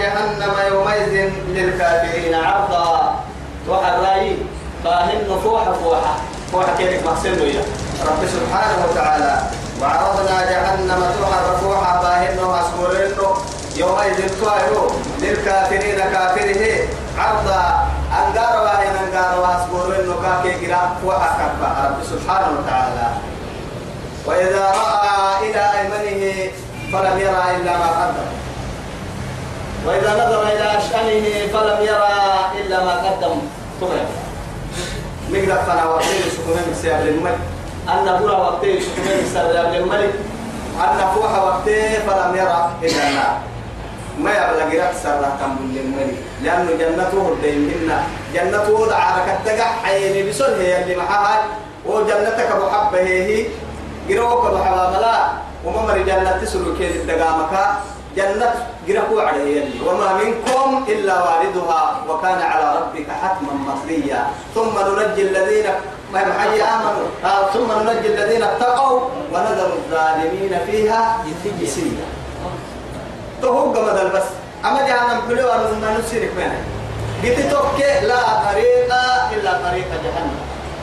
جهنم 0.00 0.54
يومئذ 0.70 1.30
للكافرين 1.48 2.34
عرضا. 2.34 3.24
وحراي 3.68 4.36
فاهم 4.84 5.40
فوحة 5.44 5.72
فوحة 5.72 6.16
فوحة 6.52 6.76
كيف 6.76 7.06
محسن 7.06 7.42
يا. 7.42 7.87
رب 8.06 8.22
سبحانه 8.26 8.78
وتعالى. 8.90 9.34
وعرضنا 9.82 10.36
جهنم 10.50 11.00
تحر 11.20 11.56
فوحة 11.62 12.02
فاهم 12.02 12.38
واسمرين 12.48 13.10
يومئذ 13.76 14.18
توائرو 14.40 14.90
للكافرين 15.22 15.98
كافره. 15.98 16.88
عرضا 17.18 17.62
أنقار 18.18 18.54
واهن 18.64 18.96
أنقار 19.04 19.32
واسمرين 19.40 20.08
كاكي 20.22 20.66
قراء 20.66 20.96
فوحة 21.02 21.30
كبا 21.38 21.68
رب 21.84 21.98
سبحانه 22.10 22.48
وتعالى. 22.58 23.08
وإذا 24.26 24.64
رأى 24.80 25.50
إلى 25.50 25.62
أيمنه 25.78 26.50
فلم 26.92 27.18
يرى 27.18 27.44
إلا 27.56 27.72
ما 27.78 27.88
قدم 28.00 28.28
وإذا 29.86 30.10
نظر 30.14 30.42
إلى 30.42 30.78
أشأنه 30.78 31.26
فلم 31.52 31.78
يرى 31.86 32.16
إلا 32.60 32.84
ما 32.84 32.94
قدم. 33.06 33.38
طبعا 33.80 34.04
نقدر 35.30 35.58
فانا 35.66 35.84
وقتين 35.84 36.22
سكومين 36.36 36.74
سيار 36.82 37.00
للملك 37.00 37.38
أن 37.88 38.20
برا 38.22 38.36
وقتين 38.36 38.80
سكومين 38.80 39.24
سيار 39.32 39.66
للملك 39.72 40.14
أن 40.80 40.98
فوح 41.14 41.32
وقتين 41.42 42.00
فلم 42.06 42.36
يرى 42.36 42.70
إلا 42.82 43.08
النار. 43.08 43.38
ما 44.18 44.30
يبلغ 44.30 44.84
أكثر 44.84 45.22
كم 45.40 45.56
للملك 45.74 46.16
لأنه 46.42 46.70
جنته 46.78 47.28
الدين 47.32 47.90
جنته 48.34 48.86
دعا 48.86 49.10
ركتك 49.18 49.60
حيني 49.84 50.30
بسن 50.30 50.60
هي 50.60 50.82
اللي 50.82 50.96
معها 50.96 51.44
وجنتك 51.86 52.50
محبة 52.62 53.00
هي 53.00 53.46
قروك 54.10 54.44
بحبابلا 54.54 55.16
وممر 55.64 55.98
جنة 55.98 56.40
سلوكين 56.44 56.90
الدقامك 56.90 57.54
جنة 58.16 58.54
جرقوا 58.88 59.22
عليه 59.22 59.64
وما 59.86 60.12
منكم 60.12 60.84
إلا 60.88 61.14
واردها. 61.22 61.82
وكان 62.08 62.42
على 62.42 62.66
ربك 62.78 63.06
حتما 63.22 63.52
مقضيا 63.66 64.26
ثم 64.54 64.74
ننجي 64.74 65.22
الذين 65.22 65.66
ما 66.12 66.24
محي 66.24 66.62
آمنوا. 66.62 67.08
آه 67.24 67.50
ثم 67.52 67.68
ننجي 67.72 68.08
الذين 68.14 68.42
اتقوا 68.42 69.00
ونذر 69.32 69.72
الظالمين 69.72 70.58
فيها 70.66 71.24
جثيا 71.60 72.06
تهوق 73.42 73.78
مدى 73.78 74.04
بس 74.14 74.22
أما 74.64 74.80
جهنم 74.88 75.20
كله 75.28 75.54
أن 75.54 75.96
نسيرك 75.98 76.30
منه 76.36 76.58
قلت 77.22 77.38
توكي 77.52 78.06
لا 78.06 78.20
طريق 78.50 78.94
إلا 79.32 79.52
طريق 79.52 79.88
جهنم. 80.04 80.38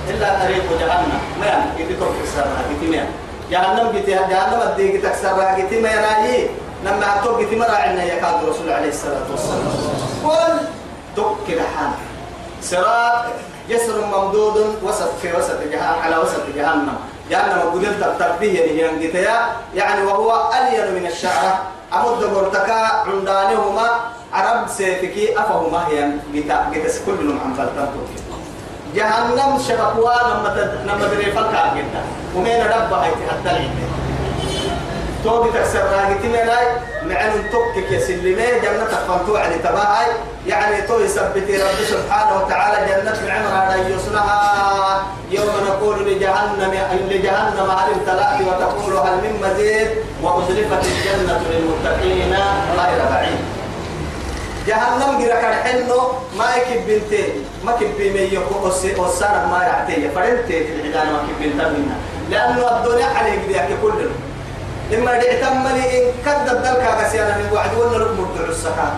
إلا 0.09 0.29
طريق 0.43 0.63
جهنم. 0.79 1.19
ما 1.39 1.45
يعني 1.45 1.69
قلت 1.83 1.99
توكي 1.99 2.23
السرعة 2.23 2.61
قلت 2.69 2.83
ما 2.91 3.05
جهنم 3.51 3.87
قلت 3.87 4.09
جهنم 4.09 4.61
أدي 4.61 4.97
قلت 4.97 5.05
السرعة 5.05 5.55
قلت 5.55 5.73
ما 5.73 5.89
يعني 5.89 6.47
لما 6.85 7.05
عطوك 7.05 7.43
تمر 7.51 7.71
عنا 7.71 8.03
يكاد 8.03 8.43
الرسول 8.43 8.69
عليه 8.71 8.89
الصلاة 8.89 9.25
والسلام. 9.31 9.67
قل 10.23 10.57
دك 11.17 11.47
لحان 11.49 11.91
صراط 12.61 13.25
جسر 13.69 14.05
ممدود 14.05 14.77
وسط 14.83 15.11
في 15.21 15.33
وسط 15.37 15.59
جهنم 15.71 15.95
على 16.03 16.17
وسط 16.17 16.43
جهنم. 16.55 16.97
جهنم 17.31 17.59
قدرت 17.73 18.03
التربية 18.03 18.65
اللي 18.65 18.83
يعني 19.75 20.01
وهو 20.05 20.49
ألين 20.53 21.01
من 21.01 21.07
الشعرة. 21.07 21.59
أمد 21.93 22.23
قرتكا 22.23 22.81
عندانهما 23.07 23.89
عرب 24.33 24.67
سيفكي 24.67 25.39
أفهما 25.39 25.87
هي 25.87 26.09
جتا 26.33 26.69
جتا 26.73 27.05
كل 27.05 27.23
من 27.23 27.39
عم 27.39 27.53
فلتنتو 27.53 28.01
جهنم 28.95 29.59
شبكوا 29.67 30.11
لما 30.27 30.49
لما 30.85 31.07
تدري 31.07 31.31
فلكا 31.31 31.73
جدا 31.77 32.01
ومين 32.35 32.61
ربها 32.65 33.03
حتى 33.03 33.49
العين 33.51 33.71
توبي 35.25 35.49
تكسر 35.49 35.79
راقتي 35.79 36.27
ملاي 36.27 36.67
معن 37.05 37.51
توكك 37.51 37.91
يا 37.91 37.99
سلمي 37.99 38.35
جنة 38.35 38.85
فانتو 39.07 39.35
علي 39.37 39.57
تباهي 39.57 40.07
يعني 40.47 40.81
تو 40.81 40.99
يثبتي 40.99 41.57
رب 41.57 41.79
سبحانه 41.89 42.43
وتعالى 42.43 42.77
جنة 42.91 43.17
العمر 43.23 43.47
هذا 43.47 43.89
يصلها 43.89 45.03
يوم 45.31 45.49
نقول 45.67 46.11
لجهنم 46.11 46.73
لجهنم 47.09 47.71
هل 47.71 47.93
امتلأت 47.93 48.41
وتقول 48.41 48.97
هل 49.07 49.15
من 49.15 49.33
مزيد؟ 49.43 49.89
وأزلفت 50.23 50.85
الجنة 50.85 51.41
للمتقين 51.49 52.33
غير 52.77 53.05
بعيد. 53.11 53.39
جهنم 54.67 55.21
جرا 55.21 55.41
كان 55.41 55.87
ما 56.37 56.55
يكب 56.55 56.87
بنتي 56.87 57.23
ما 57.65 57.71
كب 57.71 57.99
يكو 57.99 58.67
أسانا 59.07 59.47
ما 59.51 59.63
يعتي 59.63 60.09
فرنتي 60.15 60.63
في 60.63 60.73
العدان 60.73 61.13
ما 61.13 61.19
كب 61.19 61.55
منا 61.55 61.95
لأنه 62.29 62.77
الدنيا 62.77 63.05
عليه 63.05 63.37
بديك 63.47 63.77
كله 63.81 64.09
إما 64.93 65.17
دي 65.19 65.27
تمني 65.41 65.97
إن 65.97 66.11
كد 66.25 66.49
الدلك 66.49 66.85
كسيانا 67.01 67.37
من 67.37 67.49
وعد 67.53 67.73
ولا 67.77 67.97
لك 68.03 68.11
مرتع 68.19 68.49
السكان 68.49 68.93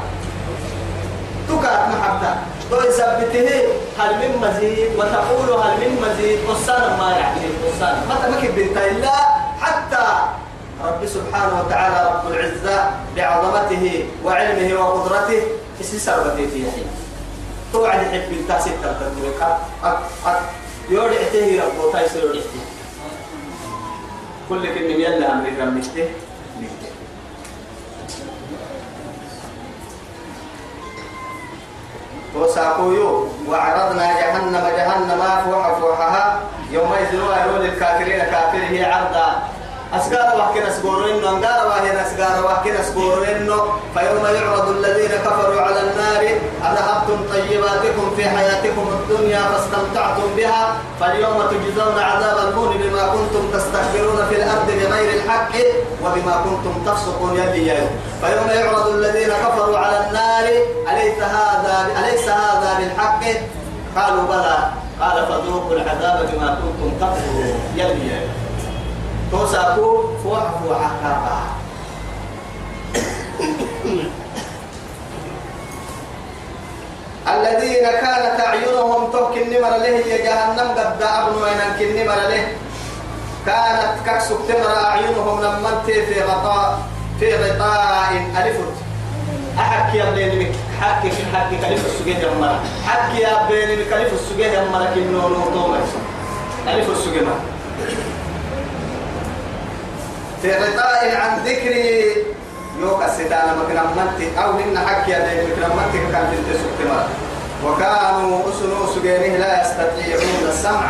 تكات 1.50 1.79
محبتا 1.88 2.38
تو 2.70 2.75
يثبته 2.82 3.50
هل 4.00 4.12
من 4.20 4.32
مزيد 4.41 4.89
وتقول 4.98 5.50
هل 5.62 5.74
من 5.79 5.91
مزيد 6.01 6.39
أسانا 6.50 6.96
ما 6.98 7.12
يعتي 7.12 7.48
أسانا 7.77 8.01
متى 8.10 8.29
ما 8.32 8.41
كب 8.41 8.56
بنتا 8.56 8.86
إلا 8.91 9.15
حتى 9.62 10.06
رب 10.84 11.06
سبحانه 11.06 11.62
وتعالى 11.65 12.10
رب 12.12 12.32
العزة 12.32 12.91
بعظمته 13.15 14.06
وعلمه 14.25 14.79
وقدرته 14.82 15.41
استسر 15.82 16.36
في 16.36 16.72
حين 16.72 16.88
توعد 17.74 18.00
حب 18.00 18.60
ستة 18.60 18.94
تدرك 19.00 19.41
أك 19.84 19.98
أك 20.25 20.39
يوري 20.89 21.17
اعتهي 21.17 21.60
ربو 21.60 21.91
تايسر 21.91 22.20
يوري 22.20 22.41
كل 24.50 24.63
كلمة 24.74 24.94
يلا 24.94 25.34
أمر 25.34 25.48
رمته 25.60 26.10
وساقويو 32.36 33.27
وعرضنا 33.50 34.06
جهنم 34.22 34.66
جهنم 34.77 35.22
فوح 35.46 35.80
فوحها. 35.80 36.42
يومئذ 36.72 37.13
يقول 37.13 37.66
للكافرين 37.66 38.20
كافره 38.20 38.86
عرضا. 38.86 39.50
أسقار 39.94 40.39
وحكي 40.39 40.60
نسقورين 40.60 41.24
أنقار 41.24 41.67
وحكي 41.67 41.89
نسقار 41.89 42.46
وحكي 42.46 42.72
نسقورين 42.72 43.50
فيوم 43.94 44.25
يعرض 44.36 44.70
الذين 44.70 45.12
كفروا 45.25 45.62
على 45.62 45.79
النار 45.79 46.24
أذهبتم 46.67 47.17
طيباتكم 47.34 48.15
في 48.15 48.29
حياتكم 48.29 48.86
الدنيا 48.88 49.39
فاستمتعتم 49.39 50.36
بها. 50.38 50.74
فاليوم 51.00 51.41
تجزون 51.51 52.00
عذاب 52.00 52.38
الهون 52.48 52.77
بما 52.77 53.08
كنتم 53.08 53.51
تستكبرون 53.53 54.25
في 54.29 54.36
الأرض 54.36 54.67
بغير 54.67 55.10
الحق 55.13 55.56
وبما 56.03 56.36
كنتم 56.44 56.74
تفسقون 56.86 57.38
يدي 57.38 57.74
فيوم 58.22 58.50
يعرض 58.50 58.88
الذين 58.88 59.29
كفروا 59.29 59.77
على 59.77 60.08
النار 60.08 60.46
أليس 60.91 61.20
هذا 61.24 61.88
أليس 62.00 62.29
هذا 62.29 62.77
بالحق؟ 62.79 63.24
قالوا 63.96 64.24
بلى. 64.24 64.58
قال 65.01 65.25
فذوقوا 65.25 65.75
العذاب 65.75 66.29
بما 66.34 66.58
كنتم 66.62 66.89
تكفرون. 67.00 67.60
يدي 67.75 68.12
توساكو 69.31 70.03
الذين 77.27 77.84
كانت 77.84 78.39
أعينهم 78.39 79.12
تهك 79.12 79.38
النمر 79.38 79.69
له 79.69 79.96
يا 80.07 80.17
جهنم 80.17 80.67
قد 80.77 81.01
أبنوا 81.01 81.43
وين 81.43 81.60
النمر 81.81 82.15
له 82.15 82.48
كانت 83.46 83.93
ككسك 84.05 84.38
تمر 84.48 84.72
أعينهم 84.86 85.41
لما 85.41 85.81
في 85.86 86.22
غطاء 86.24 86.79
في 87.19 87.36
غطاء 87.36 88.12
ألفت 88.38 88.74
أحكي 89.60 89.98
يا 89.98 90.12
بني 90.12 90.39
مك 90.46 90.55
حكي 90.81 91.12
في 91.12 91.24
حكي 91.36 91.57
كلف 91.57 91.86
السجيه 91.86 92.27
يمرا 92.27 92.60
حكي 92.88 93.22
يا 93.22 93.48
بني 93.50 93.84
كلف 93.84 94.13
السجيه 94.13 94.60
يمرا 94.60 94.86
كنو 94.96 95.27
نو 95.29 95.50
تومس 95.53 95.89
ألف 96.67 96.89
السجيه 96.89 97.22
في 100.41 100.51
غطاء 100.53 101.15
عن 101.15 101.39
ذكري 101.46 102.15
يوكا 102.82 103.06
الستانة 103.06 103.56
مكنا 103.63 103.84
منتي 103.98 104.27
أو 104.38 104.50
إن 104.60 104.77
حكي 104.88 105.12
مكنا 105.12 105.68
منتي 105.68 106.00
كان 106.12 106.25
في 106.31 106.51
السكتمار 106.51 107.07
وكانوا 107.66 108.50
أسنوا 108.50 108.94
سجينه 108.96 109.38
لا 109.38 109.62
يستطيعون 109.62 110.50
السمع 110.50 110.90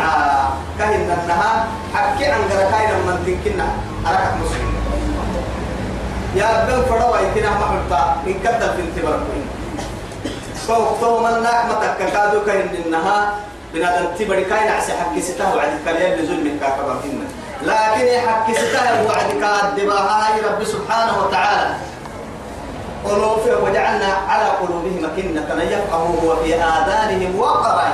كهن 0.79 1.17
النهار 1.23 1.67
حكي 1.95 2.25
عن 2.25 2.39
غرقاين 2.51 2.91
من 3.07 3.17
تنكنا 3.25 3.67
أراك 4.07 4.33
مسلم. 4.41 4.73
يا 6.35 6.65
بن 6.65 6.81
فروا 6.89 7.17
يكنا 7.17 7.49
محلتا 7.49 8.15
إن 8.27 8.33
كدل 8.43 8.69
في 8.75 8.81
انتبار 8.81 9.19
فوق 10.67 10.97
تو 11.01 11.19
من 11.19 11.43
ناك 11.43 11.65
متك 11.65 12.11
كادو 12.13 12.45
كهن 12.45 12.69
النهار. 12.85 13.33
بنادم 13.73 14.07
تبري 14.19 14.45
كاين 14.45 14.71
عسى 14.71 14.93
حكي 14.93 15.21
سته 15.21 15.55
وعد 15.55 15.69
كليل 15.85 16.11
بظلم 16.15 16.59
كاكبر 16.61 16.95
فينا 17.03 17.27
لكن 17.61 18.05
يحكي 18.07 18.53
ستاه 18.53 19.05
وعد 19.07 19.29
كادبها 19.41 20.27
رب 20.47 20.63
سبحانه 20.63 21.13
وتعالى. 21.23 21.75
قلوب 23.05 23.39
وجعلنا 23.63 24.13
على 24.29 24.45
قلوبهم 24.45 25.05
أكنة 25.05 25.47
أن 25.53 25.67
يفقهوا 25.67 26.33
وفي 26.33 26.55
آذانهم 26.55 27.39
وقرا. 27.39 27.93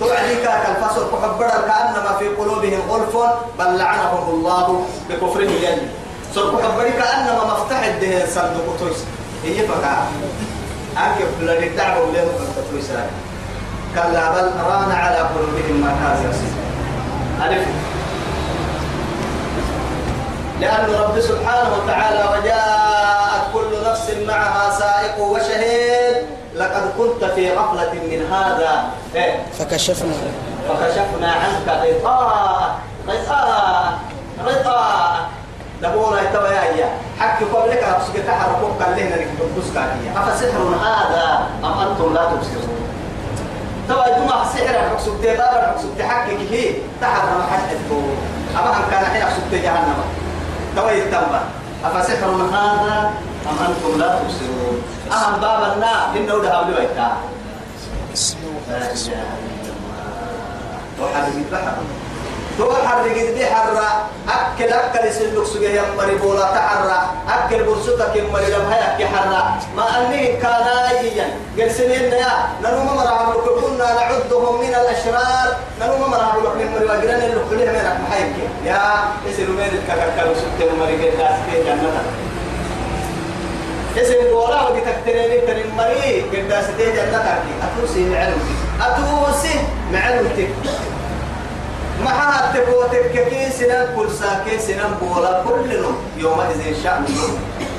توعدي 0.00 0.34
كاك 0.34 0.76
الفصل 0.76 1.10
كحبر 1.12 1.50
كأنما 1.68 2.16
في 2.18 2.28
قلوبهم 2.28 2.80
غلف 2.88 3.16
بل 3.58 3.78
لعنهم 3.78 4.34
الله 4.34 4.86
بكفرهم. 5.08 5.50
يلي 5.50 5.88
سر 6.34 6.50
كحبر 6.56 6.90
كأنما 6.90 7.44
مفتاح 7.44 7.84
الدهن 7.84 8.26
صندوق 8.26 8.76
تويس 8.78 9.04
هي 9.44 9.66
فكا 9.66 10.06
أكيد 10.96 11.26
لدي 11.40 11.66
الدعوة 11.66 12.12
له 12.12 12.28
فتويس 12.56 12.88
كلا 13.94 14.30
بل 14.30 14.50
ران 14.68 14.90
على 14.92 15.16
قلوبهم 15.16 15.80
ما 15.80 15.90
كانوا 16.00 16.24
يكسبون. 16.28 16.64
ألف. 17.42 17.66
لأن 20.60 20.94
رب 20.94 21.20
سبحانه 21.20 21.70
وتعالى 21.76 22.24
وجاءت 22.32 23.42
كل 23.54 23.90
نفس 23.90 24.10
معها 24.26 24.70
سائق 24.70 25.18
وشهيد. 25.18 26.16
لقد 26.54 26.92
كنت 26.98 27.24
في 27.24 27.52
غفلة 27.52 27.92
من 27.92 28.32
هذا. 28.32 28.84
إيه؟ 29.14 29.46
فكشفنا. 29.58 30.12
فكشفنا 30.68 31.32
عنك 31.32 31.68
غطاء. 31.68 32.78
غطاء. 33.08 33.98
غطاء. 34.44 35.28
دبونا 35.82 36.20
يتبع 36.20 36.50
يا 36.50 36.88
حكي 37.20 37.44
قبلك 37.44 37.82
أبسك 37.82 38.26
كحركوك 38.26 38.82
قال 38.82 38.92
لنا 38.92 39.16
نكتب 39.16 39.58
أفسحر 40.16 40.62
هذا 40.82 41.48
أم 41.64 41.88
أنتم 41.88 42.14
لا 42.14 42.24
تبصرون؟ 42.24 42.80
تبع 43.88 44.08
جمع 44.08 44.44
سحر 44.44 44.90
حكسب 44.90 45.20
تبابا 45.22 45.72
حكسب 45.72 45.98
تحكي 45.98 46.36
هي 46.50 46.74
تحت 47.00 47.22
ما 47.24 47.46
حكي 47.52 47.76
أما 48.58 48.76
أن 48.76 48.82
كان 48.90 49.04
حين 49.04 49.22
حكسب 49.22 49.52
جهنم. 49.52 50.19
توا 50.76 50.90
يتنبا 50.90 51.40
أفسحر 51.84 52.30
هذا 52.30 53.12
أم 53.50 53.56
أنتم 53.68 53.98
لا 53.98 54.18
تبصرون؟ 54.18 54.82
أهم 55.12 55.40
باب 55.40 55.72
النا 55.72 56.16
إنه 56.16 56.42
ده 56.42 56.60
أبلو 56.60 56.74
إتا 56.76 57.16
وحرق 61.00 61.26
البحر 61.36 61.72
تو 62.60 62.72
حرق 62.72 63.16
البحر 63.16 63.76
أكل 64.28 64.72
أكل 64.72 65.12
سلوك 65.12 65.46
سجية 65.46 65.80
يمري 65.80 66.14
بولا 66.14 66.40
تعرى 66.40 67.00
أكل 67.28 67.64
برسوتك 67.64 68.16
يمري 68.16 68.46
لم 68.52 68.66
هيك 68.72 69.08
حرى 69.08 69.42
ما 69.76 69.84
أني 69.96 70.26
كان 70.36 70.66
أيا. 70.90 71.26
قل 71.56 71.70
سنين 71.70 72.12
يا 72.12 72.32
ننو 72.62 72.84
ما 72.84 72.92
مرة 72.92 73.60
كنا 73.60 73.88
نعدهم 73.94 74.60
من 74.60 74.68
الأشرار. 74.68 75.48
ننو 75.80 75.96
ما 75.96 76.06
مرة 76.08 76.54
من 76.58 76.68
مري 76.72 76.84
وقرن 76.84 77.20
اللي 77.24 77.40
كلها 77.50 77.72
من 77.72 78.04
محيك 78.04 78.36
يا 78.64 78.80
اسلو 79.28 79.52
من 79.52 79.70
الكاكا 79.72 80.30
وسوت 80.30 80.60
مري 80.80 80.94
قل 81.00 81.16
داستي 81.18 81.64
جنة. 81.64 82.02
اسم 83.96 84.30
بولا 84.30 84.68
ودي 84.68 84.80
تكتريني 84.80 85.40
ترين 85.46 85.70
مري 85.76 86.20
قل 86.20 86.48
داستي 86.48 86.92
جنة. 86.92 87.42
أتوسي 87.64 88.04
معلومتي. 88.04 88.54
أتوسي 88.80 89.54
معلومتي. 89.92 90.48
ما 92.04 92.52
تبوتك 92.54 93.28
كي 93.28 93.50
سنان 93.50 93.96
كل 93.96 94.10
ساكي 94.10 94.58
سنان 94.58 94.94
بولا 95.02 95.42
كل 95.42 95.70
يومئذ 96.16 96.82
شأن 96.84 97.04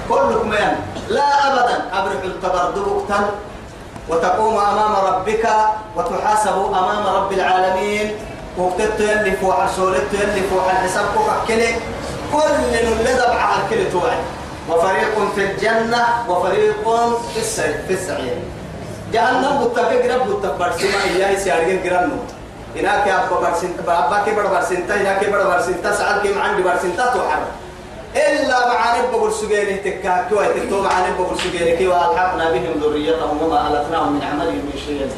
كلكم 0.09 0.49
من 0.49 0.75
لا 1.09 1.47
أبدا 1.47 1.75
أبرح 1.93 2.23
التبردب 2.23 2.87
وقتا 2.87 3.29
وتقوم 4.09 4.57
أمام 4.57 4.93
ربك 5.05 5.49
وتحاسب 5.97 6.55
أمام 6.73 7.07
رب 7.15 7.31
العالمين 7.33 8.11
وقتت 8.57 8.99
يلي 8.99 9.31
فوح 9.31 9.67
سولت 9.75 10.07
يلي 10.13 10.41
فوح 10.49 10.65
الحساب 10.71 11.05
فوق 11.15 11.45
كله 11.47 11.75
كل 12.33 12.77
اللي 12.79 13.13
دبع 13.13 13.55
الكل 13.57 13.91
توعي 13.91 14.17
وفريق 14.69 15.31
في 15.35 15.51
الجنة 15.51 16.03
وفريق 16.29 16.89
في 17.33 17.39
السعير 17.39 17.75
في 17.87 17.93
السعير 17.93 18.37
جهنم 19.13 19.63
بتفق 19.63 20.15
رب 20.15 20.27
بتفق 20.39 20.77
سما 20.77 21.03
إياه 21.15 21.35
سيارجين 21.39 21.83
جرانو 21.83 22.13
هناك 22.75 23.07
أبا 23.07 23.39
برسنت 23.39 23.79
أبا 23.87 24.23
كبر 24.25 24.47
برسنت 24.47 24.91
هناك 24.91 25.25
كبر 25.25 25.43
برسنت 25.43 25.87
سعد 25.87 26.27
كم 26.27 26.41
عندي 26.41 26.61
برسنت 26.63 26.97
توحر 26.97 27.41
إلا 28.15 28.67
مع 28.67 28.97
نبغ 28.99 29.27
السجينه 29.27 29.75
تكا 29.77 30.25
كوا 30.29 30.43
تكتو 30.45 30.81
مع 30.81 30.91
نبغ 31.09 31.31
السجينه 31.33 31.71
كوا 31.79 32.11
ألحقنا 32.11 32.51
بهم 32.51 32.73
ذريتهم 32.83 33.43
وما 33.43 33.67
ألتناهم 33.67 34.13
من 34.13 34.23
عملهم 34.23 34.55
من 34.55 34.79
شيء. 34.85 35.09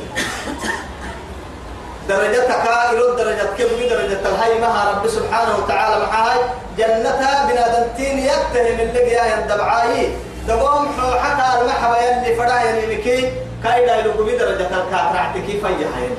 درجتك 2.10 2.64
إلى 2.92 3.16
درجة 3.24 3.44
كم؟ 3.58 3.90
درجة 3.90 4.20
الهي 4.30 4.60
مها 4.60 4.92
رب 4.92 5.08
سبحانه 5.08 5.58
وتعالى 5.58 6.06
معاي 6.06 6.40
جنتها 6.78 7.48
بنادمتين 7.52 8.20
يتهم 8.20 8.80
اللي 8.80 9.12
يا 9.12 9.24
يندبعاي 9.38 10.10
دقوم 10.48 10.88
حتى 11.24 11.62
المحبة 11.62 11.98
يلي 11.98 12.36
فدا 12.36 12.62
يلي 12.62 12.96
مكي 12.96 13.32
كايدا 13.64 13.96
يلقوا 14.00 14.26
بدرجة 14.26 14.68
الكاترعت 14.68 15.34
كيف 15.48 15.64
يحيي 15.64 16.10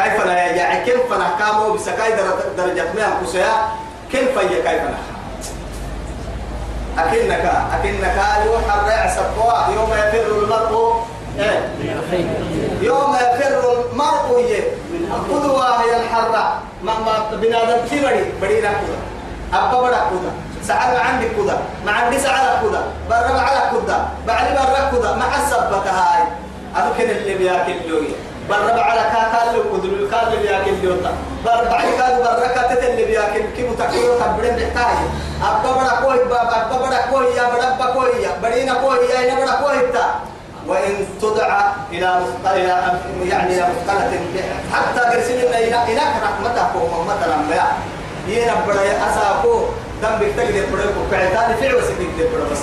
كيف 0.00 0.26
لا 0.26 0.32
يعني 0.32 0.84
كيف 0.84 1.12
نحكامه 1.12 1.74
بسكاي 1.74 2.12
درجة 2.56 2.84
ما 2.96 3.20
كسيا 3.22 3.52
كيف 4.12 4.36
يا 4.36 4.48
كيف 4.48 4.82
نحكام 4.82 5.20
أكنك 6.98 7.52
أكنك 7.72 8.16
يوحى 8.46 8.80
الرعس 8.80 9.18
يوم 9.74 9.90
يفر 9.90 10.42
المرء 10.42 11.06
إيه؟ 11.38 11.68
يوم 12.82 13.14
يفر 13.14 13.82
المرء 13.92 14.62
قدوة 15.30 15.82
هي 15.82 15.96
الحرة. 15.96 16.60
ما 16.82 16.92
ما 16.98 17.36
بنادم 17.36 17.86
تبري 17.86 18.24
بدي 18.42 18.60
نكودا 18.60 18.98
أبا 19.54 19.80
بدا 19.80 19.98
كودا 20.10 20.32
سعر 20.62 20.96
عندي 20.96 21.28
كودا 21.28 21.58
ما 21.86 21.92
عندي 21.92 22.18
سعر 22.18 22.60
كودا 22.62 22.82
برا 23.10 23.40
على 23.40 23.70
كودا 23.70 24.08
بعد 24.26 24.44
برا 24.54 24.90
كودا 24.90 25.14
ما 25.14 25.24
حسبت 25.24 25.86
هاي. 25.86 26.22
أذكر 26.76 27.10
اللي 27.10 27.34
بياكل 27.34 27.88
لوي 27.88 28.08
برا 28.50 28.80
على 28.82 29.00
كاتال 29.12 29.62
كودل 29.70 29.94
الكاد 30.04 30.26
اللي 30.32 30.38
بياكل 30.48 30.74
لوتا 30.82 31.12
برا 31.44 31.64
بعد 31.70 31.84
كاد 31.98 32.14
برا 32.24 32.46
كاتت 32.46 32.84
اللي 32.84 33.04
بياكل 33.04 33.42
كي 33.56 33.62
متكلم 33.68 34.14
تبرم 34.20 34.56
بحتاج 34.56 34.96
أبا 35.42 35.72
بدا 35.72 35.94
كوي 36.02 36.18
بابا 36.24 36.56
أبا 36.66 36.86
بدا 36.86 37.00
كوي 37.10 37.26
يا 37.36 37.42
بدا 37.54 37.68
أبا 37.74 37.86
كوي 37.94 38.22
يا. 38.22 38.30
بدينا 38.42 38.74
كوي 38.74 38.96
يا 38.96 39.18
إنا 39.32 39.40
بدا 39.44 39.54
كوي 39.60 39.92
تا. 39.92 40.04
وإن 40.68 41.06
تدعى 41.22 41.62
إلى 41.92 42.20
مثقلة 42.20 42.58
يعني 43.24 43.52
إلى 43.54 43.66
مثقلة 43.72 44.20
حتى 44.72 45.00
قرسلنا 45.00 45.58
إلى 45.58 45.78
إلى 45.92 46.00
رحمتك 46.24 46.70
ومثلا 46.74 47.36
بيا 47.48 47.64
ينا 48.28 48.54
بدا 48.68 48.80
أساكو 49.10 49.64
دم 50.02 50.18
بيتقدر 50.18 50.64
بدا 50.72 50.86
كعتاني 51.10 51.54
فعل 51.60 51.74
وسكيد 51.74 52.08
بدا 52.18 52.44
بس. 52.52 52.58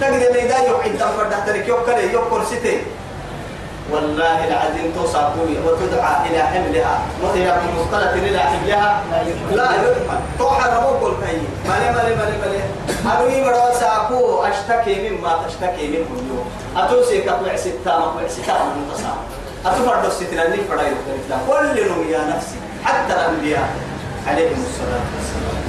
تقدر 0.00 0.38
إذا 0.40 0.58
يوحد 0.68 0.90
دم 0.90 1.24
بدا 1.24 1.38
ترك 1.46 1.68
يوكل 1.68 1.98
يوكل 2.12 2.46
ستي 2.46 2.78
والله 3.92 4.48
العظيم 4.48 4.92
توصفوني 4.96 5.56
وتدعى 5.66 6.30
إلى 6.30 6.42
حملها 6.42 6.98
وإلى 7.22 7.56
مثقلة 7.76 8.14
إلى 8.14 8.38
حملها. 8.38 9.02
لا 9.54 9.64
يحمل 9.64 10.20
توحى 10.38 10.70
ربوك 10.76 11.12
الكي 11.12 11.38
مالي 11.68 11.90
مالي 11.96 12.14
مالي 12.16 12.36
مالي 12.42 12.60
أنوي 13.12 13.40
بدو 13.40 13.80
ساكو 13.80 14.42
أشتكي 14.42 15.08
مما 15.08 15.32
تشتكي 15.46 15.88
من 15.88 16.04
كل 16.08 16.22
يوم 16.30 16.46
أتوسي 16.76 17.20
كقوع 17.20 17.56
ستة 17.56 17.98
مقوع 17.98 18.28
ستة 18.28 18.64
من 18.64 18.90
تصام 18.94 19.18
أتفرد 19.66 20.04
الستة 20.04 20.42
اللي 20.42 20.56
فرد 20.68 20.96
كل 21.48 21.88
نوم 21.88 22.08
يا 22.10 22.20
نفسي. 22.36 22.56
حتى 22.84 23.12
الأنبياء. 23.12 23.68
عليهم 24.26 24.64
الصلاة 24.68 25.04
والسلام. 25.16 25.60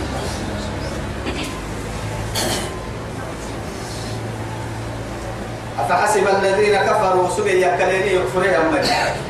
أفحسب 5.81 6.27
الذين 6.27 6.75
كفروا 6.75 7.29
سبي 7.29 7.65
يكليني 7.65 8.13
يكفرين 8.13 8.53
أمي. 8.53 8.79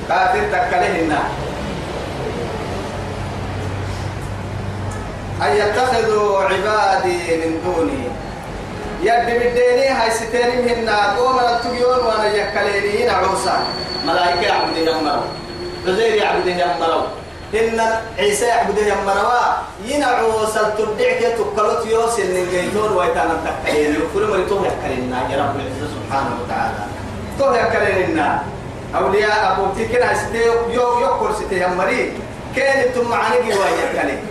كافر 0.10 0.40
تكليهن 0.52 1.18
أن 5.42 5.56
يتخذوا 5.56 6.42
عبادي 6.44 7.38
من 7.38 7.62
دوني. 7.66 8.04
يد 9.04 9.26
بديني 9.26 9.88
هاي 9.88 10.12
ستين 10.12 10.62
من 10.66 10.90
قوم 10.90 11.40
التقيون 11.40 12.00
وأنا 12.06 12.28
يكليني. 12.28 13.10
عروسا 13.10 13.60
ملائكة 14.08 14.42
يعبدين 14.42 14.88
يمروا 14.88 15.22
غير 15.86 16.16
يعبدين 16.16 16.60
يمروا 16.60 17.04
إن 17.56 17.82
عيسى 18.20 18.46
يعبدين 18.46 18.88
يمروا 18.88 19.42
ينعو 19.86 20.46
سلتدعك 20.46 21.22
تكلت 21.38 21.86
يوسل 21.86 22.28
نجيتون 22.34 22.92
ويتانا 22.98 23.36
تكلين 23.46 23.92
يكفر 23.96 24.32
مريتون 24.32 24.66
يكلينا 24.66 25.18
يا 25.30 25.38
رب 25.44 25.56
العزة 25.56 25.88
سبحانه 25.96 26.32
وتعالى. 26.44 26.84
تو 27.40 27.54
يكلينا 27.54 28.44
أولياء 28.96 29.52
أبو 29.52 29.64
تيكنا 29.76 30.14
ستي 30.14 30.46
يو 30.78 31.00
يقول 31.00 31.36
ستي 31.36 31.64
يمري 31.64 32.14
كان 32.56 32.88
أنتم 32.88 33.10
معنى 33.10 33.36
ويكلين 33.36 34.22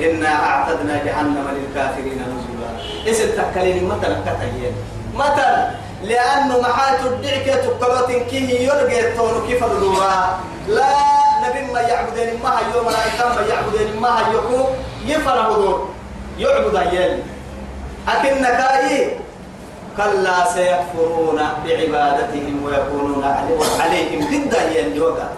إنا 0.00 0.32
أعتدنا 0.48 1.04
جهنم 1.04 1.46
للكافرين 1.56 2.18
نزلا. 2.30 2.70
إذا 3.06 3.42
تكلين 3.42 3.88
مثلا 3.88 4.16
كتيين 4.26 4.74
مثلا 5.14 5.70
لأنه 6.02 6.60
محات 6.60 7.00
الدعكة 7.00 7.54
تقلوت 7.54 8.10
كيه 8.30 8.68
يلقى 8.68 9.00
التون 9.00 9.46
كيف 9.48 9.64
الدورا 9.64 10.40
لا 10.68 10.92
ما 11.35 11.35
هيو 12.76 12.84
ملائكة 12.84 13.34
ما 13.34 13.46
يعبدين 13.48 14.00
ما 14.00 14.30
هيو 14.30 14.66
يفر 15.06 15.40
هدور 15.40 15.88
يعبد 16.38 16.76
أيال 16.76 17.22
أكن 18.08 18.42
كاي 18.42 19.10
كلا 19.96 20.52
سيكفرون 20.54 21.40
بعبادتهم 21.64 22.64
ويكونون 22.64 23.24
عليهم 23.80 24.20
ضد 24.30 24.54
أيال 24.54 24.96
يوغا 24.96 25.28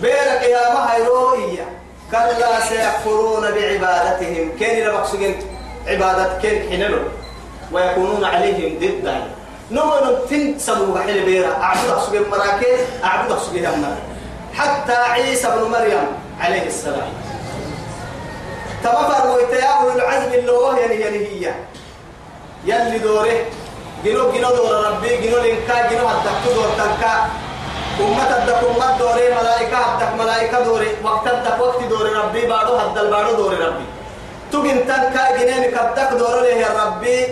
بيرك 0.00 0.42
يا 0.42 0.74
ما 0.74 0.94
هيرو 0.94 1.34
إياه 1.34 1.66
كلا 2.10 2.60
سيكفرون 2.60 3.42
بعبادتهم. 3.42 4.52
كان 4.60 4.88
لمقصودين 4.88 5.36
عبادة 5.86 6.38
كان 6.42 6.70
حنلو. 6.70 6.98
ويكونون 7.72 8.24
عليهم 8.24 8.78
ضدا 8.78 9.28
نمر 9.70 10.18
تن 10.30 10.58
سبوا 10.58 10.98
حل 10.98 11.24
بيرا. 11.24 11.52
أعبد 11.62 11.90
أسوق 11.90 12.28
مراكز 12.30 12.80
أعبد 13.04 13.32
أسوق 13.32 13.54
يمنا 13.54 13.96
حتى 14.58 14.92
عيسى 14.92 15.48
بن 15.48 15.70
مريم 15.70 16.06
عليه 16.40 16.66
السلام. 16.66 17.12
تمفر 18.84 19.30
ويتياه 19.30 19.94
العزم 19.94 20.32
اللي 20.32 20.52
هو 20.52 20.72
يعني 20.72 20.94
يعني 20.94 21.18
هي. 21.18 21.54
يلي 22.64 22.98
دوره. 22.98 23.44
جنو 24.04 24.32
جنو 24.32 24.50
دور 24.56 24.86
ربي 24.86 25.16
جنو 25.16 25.38
لنكا 25.38 25.90
جنو 25.90 26.06
هدك 26.06 26.54
دور 26.54 26.68
تنكا. 26.78 27.14
أمة 28.00 28.36
الدك 28.36 28.60
أمة 28.70 28.98
دوري 28.98 29.34
ملائكة 29.34 29.78
الدك 29.94 30.12
ملائكة 30.20 30.64
دوري 30.64 30.88
وقت 31.04 31.26
الدك 31.26 31.60
وقت 31.60 31.82
دوري 31.82 32.10
ربي 32.10 32.46
بارو 32.46 32.76
هد 32.76 32.98
البارو 32.98 33.32
دوري 33.32 33.56
ربي. 33.56 33.84
تجن 34.52 34.86
تنكا 34.86 35.36
جنينك 35.36 35.74
الدك 35.74 36.10
دور 36.18 36.40
له 36.40 36.46
يا 36.46 36.68
ربي. 36.84 37.26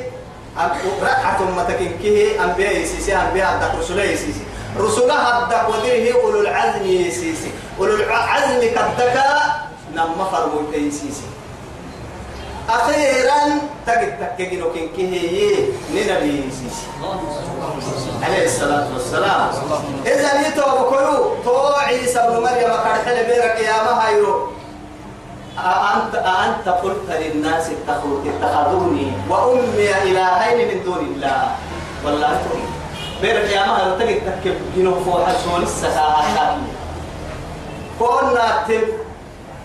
ركعة 1.03 1.39
أمتك 1.41 1.79
كه 2.03 2.45
أنبياء 2.45 2.77
يسيسي 2.77 3.17
أنبياء 3.17 3.55
الدك 3.55 3.79
رسول 3.79 3.99
يسيسي 3.99 4.45
رسولها 4.79 5.43
الدك 5.43 5.69
وديه 5.69 6.15
أولو 6.15 6.41
العزم 6.41 6.87
يسيسي 6.87 7.51
أولو 7.79 7.95
العزم 7.95 8.61
كدك 8.61 9.17
نما 9.95 10.25
فرمو 10.33 10.61
يسيسي 10.73 11.23
أخيرا 12.69 13.41
تجد 13.87 14.19
تكجنو 14.21 14.71
كن 14.71 14.89
كهي 14.97 15.55
ننبي 15.91 16.47
يسيسي 16.47 16.87
عليه 18.23 18.45
الصلاة 18.45 18.87
والسلام. 18.95 19.51
إذا 20.07 20.31
نيتو 20.39 20.63
بكلو 20.63 21.35
تو 21.45 21.57
عيسى 21.75 22.21
بن 22.29 22.37
مريم 22.43 22.73
كرحل 22.85 23.25
بيرك 23.27 23.59
يا 23.67 23.83
مهايرو 23.83 24.49
أنت 25.59 26.15
أنت 26.15 26.69
قلت 26.69 27.09
للناس 27.11 27.67
اتخذوني 27.71 29.13
وأمي 29.31 29.91
إلهين 30.03 30.59
من 30.69 30.85
دون 30.85 30.99
الله. 30.99 31.43
والله 32.05 32.29
تقول 32.29 32.61
بيرك 33.23 33.51
يا 33.53 33.67
مهايرو 33.67 33.99
تجد 33.99 34.21
تكب 34.27 34.57
جنو 34.77 35.05
فوح 35.05 35.31
سول 35.45 35.63
السكاهات 35.63 36.57
كنا 37.99 38.65
تب 38.69 38.89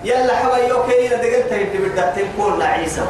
يلا 0.04 0.36
حبايو 0.36 0.84
كينا 0.84 1.16
دقلت 1.16 1.52
يدي 1.52 1.78
بدأت 1.78 2.16
كنا 2.38 2.66
عيسى 2.66 3.02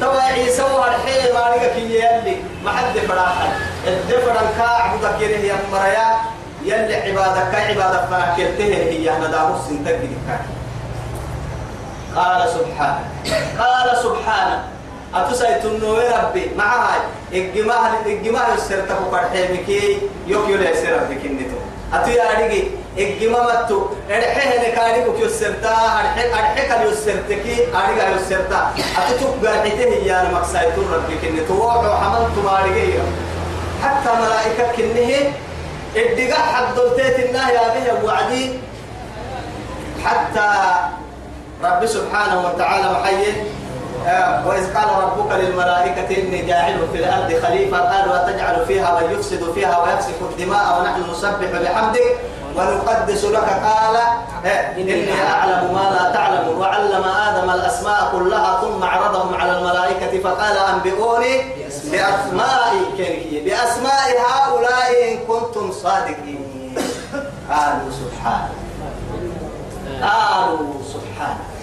توا 0.00 0.20
عيسى 0.20 0.62
والحين 0.62 1.34
ما 1.34 1.54
نيجا 1.54 1.74
كي 1.74 1.94
يلي. 1.94 2.36
ما 2.64 2.70
حد 2.72 2.98
فراحة 2.98 3.48
الدفر 3.86 4.30
الكاع 4.30 4.94
بدك 4.96 5.20
يريه 5.20 5.52
يا 5.52 5.56
مريا. 5.72 6.16
يلي 6.64 6.96
عبادك 6.96 7.54
عبادك 7.54 8.04
فاكرته 8.10 8.64
هي 8.64 9.16
أنا 9.16 9.26
داموس 9.26 9.60
سنتك 9.68 10.00
قال 12.16 12.48
سبحانه. 12.48 13.04
قال 13.58 13.96
سبحانه. 14.02 14.64
أتسيت 15.14 15.64
النور 15.64 16.02
ربي. 16.24 16.50
معها 16.58 16.96
الجماع 17.32 17.80
الجماع 18.06 18.54
السرتك 18.54 18.98
وقرحيمك 19.06 19.68
يوك 20.26 20.48
يلا 20.48 20.70
يسير 20.70 20.92
ربك 21.02 21.24
النتو 21.24 21.58
أتو 21.94 22.10
يا 22.10 22.24
أديكي 22.32 22.70
الجماع 22.98 23.42
متو 23.62 23.86
أرحيه 24.10 24.70
نكاري 24.70 25.00
بك 25.08 25.18
يسرتا 25.20 25.74
أرحيه 26.00 26.34
أرحيه 26.34 26.68
كان 26.68 26.82
يسرتكي 26.88 27.54
أرحيه 27.74 28.16
يسرتا 28.16 28.60
أتو 28.98 29.26
قرحته 29.42 29.88
هي 30.02 30.20
أنا 30.20 30.30
مقصايت 30.30 30.74
ربك 30.78 31.22
النتو 31.30 31.54
وحملت 31.54 32.36
ما 32.44 32.52
أرحيه 32.58 33.02
حتى 33.82 34.10
ملائكة 34.22 34.66
كنه 34.76 35.10
حد 36.34 36.74
دلتيت 36.74 37.18
الله 37.30 37.50
يا 37.50 37.66
به 37.74 38.06
وعدي. 38.06 38.44
حتى 40.04 40.48
رب 41.64 41.86
سبحانه 41.86 42.38
وتعالى 42.46 42.86
محيي. 42.92 43.32
آه، 44.06 44.46
وإذ 44.48 44.74
قال 44.76 44.88
ربك 45.04 45.32
للملائكة 45.32 46.22
إني 46.22 46.42
جاعل 46.42 46.88
في 46.92 46.98
الأرض 46.98 47.34
خليفة 47.46 47.78
قالوا 47.78 48.16
أتجعل 48.16 48.66
فيها 48.66 49.00
من 49.00 49.12
يفسد 49.12 49.52
فيها 49.54 49.78
ويفسك 49.82 50.14
الدماء 50.20 50.80
ونحن 50.80 51.10
نسبح 51.10 51.60
بحمدك 51.62 52.16
ونقدس 52.56 53.24
لك؟ 53.24 53.48
قال 53.48 53.96
آه، 54.46 54.76
إني 54.76 55.12
أعلم 55.22 55.74
ما 55.74 55.96
لا 55.98 56.12
تعلم. 56.12 56.58
وعلم 56.58 57.04
آدم 57.04 57.50
الأسماء 57.50 58.08
كلها 58.12 58.60
ثم 58.60 58.84
عرضهم 58.84 59.34
على 59.34 59.58
الملائكة 59.58 60.20
فقال 60.22 60.56
أنبئوني 60.58 61.40
بأسماء 61.92 62.74
بأسماء 63.44 64.06
هؤلاء 64.30 65.12
إن 65.12 65.18
كنتم 65.28 65.72
صادقين. 65.72 66.74
قالوا 67.50 67.90
سبحانه 67.90 68.54
قالوا 70.02 70.72
سبحانه 70.94 71.53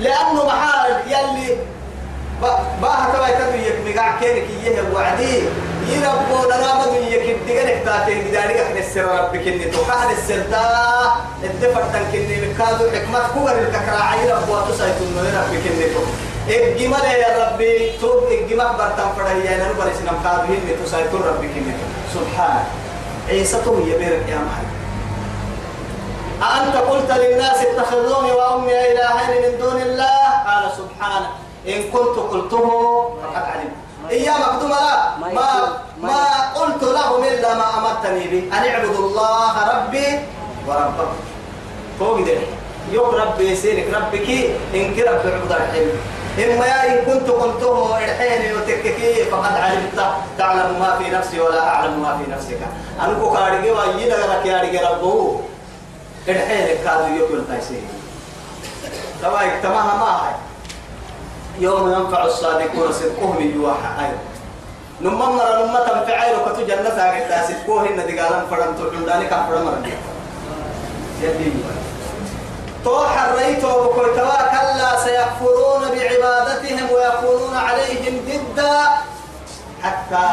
لأنه 0.00 0.44
محارب 0.46 0.96
يلي 1.06 1.56
باه 2.82 3.12
تبا 3.12 3.28
يتبي 3.28 3.66
يك 3.66 3.78
مقع 3.86 4.20
كينك 4.20 4.48
يه 4.64 4.82
وعدي. 4.94 5.42
يربو 5.90 6.44
لنا 6.50 6.74
ما 6.74 6.86
يك 7.12 7.36
دقنك 7.48 7.82
تاتي 7.84 8.14
بدارك 8.20 8.56
إحنا 8.56 8.78
السر 8.78 9.04
ربك 9.04 9.44
اني 9.48 9.64
توقع 9.64 10.10
السرتا 10.10 10.64
الدفر 11.44 11.82
تنكني 11.92 12.36
مكادو 12.46 12.84
حكمت 12.90 13.24
كور 13.34 13.50
الككراعي 13.50 14.30
ربو 14.32 14.54
تسايتون 14.72 15.08
من 15.08 15.24
ربك 15.38 15.64
اني 15.72 15.86
تو. 15.94 16.02
اجمع 16.48 17.12
يا 17.12 17.30
ربي. 17.42 17.92
تو 18.00 18.28
اجمع 18.28 18.72
برتم 18.72 19.08
فرعي 19.16 19.54
أنا 19.56 19.68
نبرس 19.68 19.98
نمكادو 20.06 20.52
اني 20.52 20.72
تسايتون 20.84 21.22
ربك 21.22 21.52
اني 21.56 21.74
سبحان. 22.14 22.64
عيسى 23.28 23.58
تو 23.64 23.78
يبيرك 23.78 24.28
يا 24.28 24.38
محمد 24.46 24.69
أأنت 26.42 26.76
قلت 26.76 27.10
للناس 27.12 27.56
اتخذوني 27.56 28.32
وأمي 28.32 28.92
إلهين 28.92 29.52
من 29.52 29.58
دون 29.58 29.82
الله؟ 29.82 30.20
قال 30.46 30.64
سبحانه. 30.80 31.30
إن 31.68 31.82
كنت 31.92 32.16
قلته 32.32 32.68
فقد 33.22 33.44
علمت. 33.52 33.76
إيا 34.10 34.32
مقدوم 34.32 34.70
لا 34.70 35.16
ما 35.20 35.50
ما 36.02 36.24
قلت 36.54 36.82
لهم 36.82 37.24
إلا 37.24 37.54
ما 37.54 37.66
أمرتني 37.78 38.24
به. 38.28 38.58
أن 38.58 38.62
اعبدوا 38.70 39.04
الله 39.08 39.54
ربي 39.72 40.08
وربكم. 40.68 41.20
فوق 41.98 42.18
ده. 42.20 42.38
يوم 42.92 43.14
ربي 43.14 43.50
يسيرك. 43.52 43.94
ربك 43.94 44.28
إن 44.74 44.94
كرب 44.94 45.20
عبد 45.36 45.52
الحلم. 45.52 45.92
إما 46.38 46.86
إن 46.86 46.96
كنت 47.04 47.30
قلته 47.30 47.98
الحين 47.98 48.56
وتككي 48.56 49.24
فقد 49.24 49.54
علمت. 49.56 50.00
تعلم 50.38 50.80
ما 50.80 50.96
في 50.98 51.10
نفسي 51.10 51.40
ولا 51.40 51.68
أعلم 51.68 52.02
ما 52.02 52.18
في 52.18 52.30
نفسك. 52.32 52.60
أنكو 53.04 53.30
كارجي 53.30 53.70
ويدا 53.70 54.16
لك 54.16 54.46
يا 54.46 54.90
ربه 54.90 55.40
الحين 56.28 56.84
كادوا 56.84 57.16
يقول 57.16 57.44
تايسين 57.48 57.88
توا 59.22 59.56
اجتماعها 59.56 59.96
ما 59.96 60.26
هاي؟ 60.26 60.34
يوم 61.58 61.92
ينفع 61.92 62.24
الصادقون 62.24 62.92
صدقهم 62.92 63.52
يوحى 63.54 64.04
أيضا 64.04 64.18
نما 65.00 65.26
مرة 65.26 65.66
نما 65.66 65.80
تنفع 65.80 66.30
لو 66.30 66.44
كتو 66.44 66.66
جنة 66.66 67.66
كوه 67.66 67.88
إن 67.88 67.96
دقالم 67.96 68.46
فرم 68.50 68.74
تحن 68.74 69.04
داني 69.04 69.26
كان 69.26 69.46
فرم 69.46 69.64
مرة 69.64 69.82
يدي 71.22 71.52
تو 72.84 73.06
حريت 73.06 73.64
وبكوي 73.64 74.14
توا 74.16 74.42
كلا 74.52 75.04
سيكفرون 75.04 75.80
بعبادتهم 75.80 76.88
ويكونون 76.92 77.56
عليهم 77.56 78.20
ضدا 78.26 78.88
حتى 79.82 80.26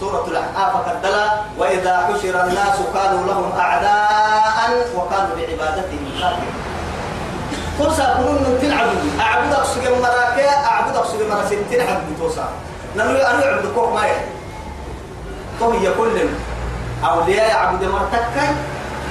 سورة 0.00 0.24
الأحقاف 0.28 0.72
كدلا 0.86 1.26
وإذا 1.58 1.96
حشر 2.06 2.34
الناس 2.44 2.76
كانوا 2.94 3.26
لهم 3.26 3.52
أعداء 3.58 4.86
وكانوا 4.96 5.36
بعبادتهم 5.36 6.04
كافرين 6.20 6.54
توسا 7.78 8.14
كنون 8.14 8.58
تلعبوا. 8.62 9.20
أعبدك 9.20 9.62
سجن 9.64 10.02
مراكا 10.02 10.50
أعبدك 10.66 11.04
سجن 11.04 11.28
مراسين 11.30 11.58
تلعب 11.70 12.00
توسا 12.18 12.48
نحن 12.96 13.08
أنا 13.16 13.44
أعبد 13.46 13.66
كوك 13.74 13.92
ما 13.94 14.02
تو 15.60 15.70
هي 15.70 15.92
كل 15.98 16.16
أولياء 17.04 17.48
يعبد 17.48 17.84
مرتكاي 17.84 18.48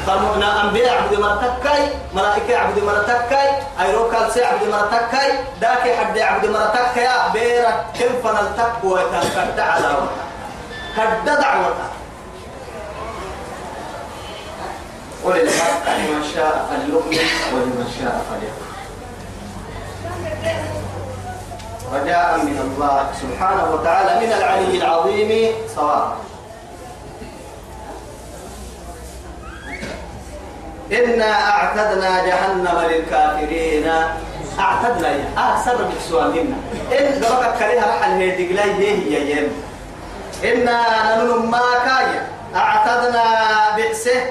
فالمؤمنا 0.07 0.63
أنبياء 0.63 0.85
يعبد 0.85 1.19
مرتكاي 1.19 1.87
ملائكة 2.13 2.51
يعبد 2.51 2.83
مرتكاي 2.83 3.49
أيروكال 3.81 4.31
سي 4.31 4.39
يعبد 4.39 4.67
مرتكاي 4.67 5.31
داك 5.61 5.95
حد 5.95 6.15
يعبد 6.15 6.45
مرتكاي 6.45 7.07
بيرة 7.33 7.85
كم 7.99 8.21
فنلتك 8.23 8.83
ويتنكد 8.83 9.59
على 9.59 9.87
وطا 9.87 10.27
كد 10.97 11.25
دعوتا 11.25 11.89
وللحق 15.23 15.89
لمن 15.97 16.23
شاء 16.35 16.65
فليؤمن 16.69 17.27
ولمن 17.53 17.87
شاء 17.99 18.25
فليكفر. 18.29 18.67
رجاء 21.93 22.37
من 22.37 22.57
الله 22.59 23.05
سبحانه 23.21 23.73
وتعالى 23.73 24.25
من 24.25 24.33
العلي 24.33 24.77
العظيم 24.77 25.55
صواب. 25.75 26.13
إنا 30.91 31.49
أعتدنا 31.49 32.25
جهنم 32.25 32.77
للكافرين. 32.89 33.91
أعتدنا 34.59 35.09
يا. 35.09 35.25
آه 35.37 35.65
سبب 35.65 35.89
السؤال 35.97 36.39
هنا. 36.39 36.57
إن 36.99 37.21
دمك 37.21 37.53
كريها 37.59 37.85
رحل 37.99 38.11
هي 38.11 38.29
دقلاي 38.31 38.71
هي 38.71 38.89
هي 38.91 39.31
ين 39.31 39.47
إنا 40.43 40.79
ننم 41.15 41.51
ما 41.51 41.61
كايا 41.85 42.27
أعتدنا 42.55 43.23
بئسه 43.75 44.21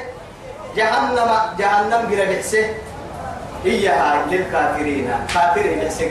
جهنم 0.77 1.31
جهنم 1.59 2.01
قرى 2.11 2.27
بئسه 2.27 2.67
هي 3.65 3.89
هاي 3.89 4.19
للكافرين. 4.31 5.11
كافرين 5.35 5.79
بئسه 5.79 6.11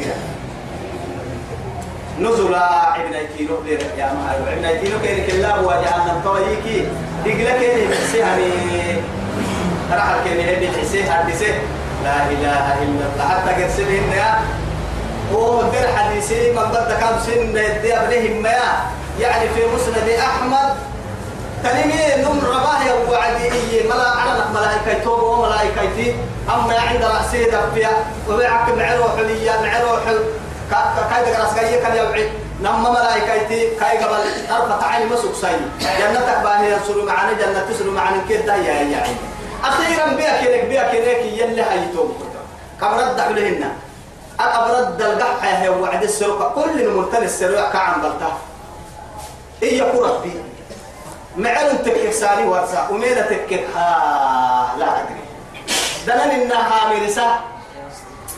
نزلا 2.19 2.95
ابن 2.95 3.13
ايتينو 3.13 3.61
دير 3.65 3.81
يا 3.97 4.05
ما 4.05 4.53
ابن 4.53 4.65
ايتينو 4.65 4.99
كيرك 4.99 5.29
الله 5.29 5.49
هو 5.49 5.71
جهنم. 5.71 6.21
تويكي 6.23 6.87
دقلا 7.25 7.57
كيرك 7.59 7.87
بئسه 7.87 8.25
يعني 9.89 10.01
راح 10.01 10.15
كان 10.25 10.39
يهدي 10.39 10.67
حسيه 10.67 11.11
حديثه 11.11 11.53
لا 12.03 12.15
إله 12.31 12.65
إلا 12.83 13.05
الله. 13.13 13.27
حتى 13.29 13.63
قرسلين 13.63 14.11
يا. 14.11 14.39
هو 15.33 15.61
در 15.61 15.87
حديثي 15.97 16.51
من 16.51 16.63
ضد 16.71 16.91
كم 17.01 17.19
سن 17.25 17.53
دي 17.81 17.93
ابنهم 17.97 18.41
ما 18.43 18.49
يعني 19.19 19.49
في 19.49 19.61
مسند 19.75 20.09
أحمد. 20.09 20.75
تنمي 21.63 22.23
نم 22.23 22.39
رباه 22.45 22.83
يا 22.83 22.93
وعدي 23.09 23.83
ملا 23.89 24.09
على 24.09 24.43
ملائكة 24.53 25.03
توب 25.03 25.23
وملائكتي 25.23 26.15
أما 26.49 26.75
عند 26.79 27.03
رأسي 27.03 27.43
دفيا. 27.45 27.89
وبيعك 28.29 28.69
معروح 28.69 29.13
لي 29.19 29.49
معروح 29.63 30.01
كايد 31.09 31.35
راس 31.39 31.55
جاي 31.55 31.81
كان 31.81 31.95
يوعد 31.97 32.29
نما 32.61 32.89
ملائكتي 32.89 33.69
كاي 33.79 33.97
قبل 33.97 34.15
ارفع 34.51 34.87
عيني 34.87 35.05
مسك 35.05 35.35
ساي 35.41 35.55
جنتك 35.81 36.37
باهي 36.43 36.71
يرسلوا 36.71 37.05
معنا 37.05 37.33
جنة 37.33 37.65
تسلوا 37.69 37.93
معنا 37.93 38.17
كده 38.29 38.55
يا 38.55 38.73
عيني؟ 38.73 38.95
أخيرا 39.63 40.05
بيا 40.13 40.41
كنك 40.41 40.65
بيا 40.69 40.83
كنك 40.83 41.31
يلي 41.39 41.63
هيتوب 41.63 42.15
كم 42.81 42.87
رد 42.87 43.19
عليهن 43.19 43.71
أبرد 44.39 45.01
القحة 45.01 45.47
هي 45.47 45.69
وعد 45.69 46.03
السرقة 46.03 46.49
كل 46.63 46.81
المرتن 46.81 47.23
السرقة 47.23 47.71
كعن 47.71 48.01
بلتا 48.01 48.31
إيه 49.63 49.77
يقول 49.77 50.09
ربي 50.09 50.31
معلن 51.37 51.83
تكك 51.85 52.11
سالي 52.11 52.43
ورسا 52.45 52.87
وميلة 52.91 53.21
تكك 53.21 53.65
ها 53.75 54.75
لا 54.79 54.85
أدري. 55.01 55.19
دلن 56.07 56.41
إنها 56.41 56.93
مرسا 56.93 57.39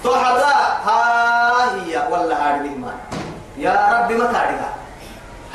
تحرى 0.03 0.41
ها 0.85 1.75
هي 1.75 2.07
ولا 2.11 2.35
هذه 2.35 2.55
الإيمان 2.61 2.97
يا 3.57 3.89
ربي 4.01 4.13
ما 4.13 4.25
تعرفها. 4.25 4.73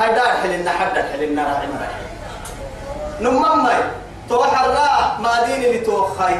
هيدا 0.01 0.22
حلنا 0.42 0.70
حدا 0.70 1.03
حلنا 1.12 1.42
راعي 1.42 1.66
مراحل 1.66 2.03
نمم 4.30 4.38
توحرا 4.38 5.18
ما 5.20 5.46
دين 5.46 5.64
اللي 5.64 5.78
توخي 5.78 6.35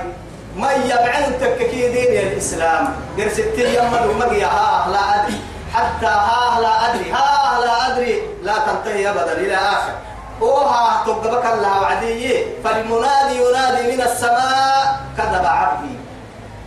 ما 0.57 0.73
يبعن 0.73 1.41
تككي 1.41 1.89
دين 1.89 2.27
الإسلام. 2.27 2.97
قرستي 3.19 3.77
يمد 3.77 4.07
ومقيا 4.07 4.47
ها 4.47 4.89
لا 4.93 5.25
أدري. 5.25 5.41
حتى 5.75 6.07
ها 6.07 6.61
لا 6.61 6.91
أدري. 6.91 7.11
ها 7.11 7.61
لا 7.61 7.87
أدري. 7.87 8.23
لا 8.43 8.55
تنتهي 8.67 9.11
أبدا 9.11 9.33
إلى 9.33 9.57
آخر. 9.57 9.93
وها 10.41 11.03
تقبك 11.07 11.47
الله 11.47 11.81
وعدي 11.81 12.45
فالمنادي 12.65 13.35
ينادي 13.43 13.97
من 13.97 14.03
السماء 14.03 15.01
كذب 15.19 15.45
عبدي. 15.47 15.97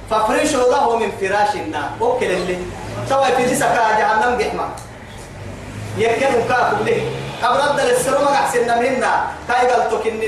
فافرشوا 0.10 0.71
له 0.71 0.97
من 0.97 1.12
فراش 1.21 1.56
النار. 1.56 1.89
وكل 2.01 2.25
اللي 2.25 2.58
سوى 3.10 3.25
في 3.25 3.45
جسكا 3.45 3.99
جهنم 3.99 4.41
قحمة. 4.41 4.65
يكن 5.97 6.47
كافر 6.49 6.78
له 6.84 7.01
أبرد 7.43 7.80
للسرما 7.80 8.34
أحسن 8.34 8.80
منا 8.80 9.23
كاي 9.47 9.67
قلتك 9.67 10.08
إن 10.08 10.19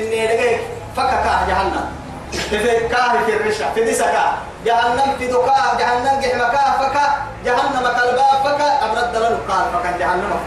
النيرجيك 0.98 1.14
فكك 1.14 1.48
جهنم. 1.48 1.86
في 2.32 2.88
كاه 2.88 3.26
في 3.26 3.38
الرشا 3.38 3.72
في 3.76 3.84
دسكا 3.84 4.38
جهنم 4.66 5.16
في 5.20 5.28
دكا 5.28 5.78
جهنم 5.80 6.20
جحمكا 6.22 6.72
فكا 6.80 7.06
جهنم 7.46 7.88
كلبا 7.88 8.28
فكا 8.44 8.86
أبرد 8.86 9.16
لنا 9.16 9.40
قال 9.50 9.66
فكا 9.74 9.98
جهنم 9.98 10.40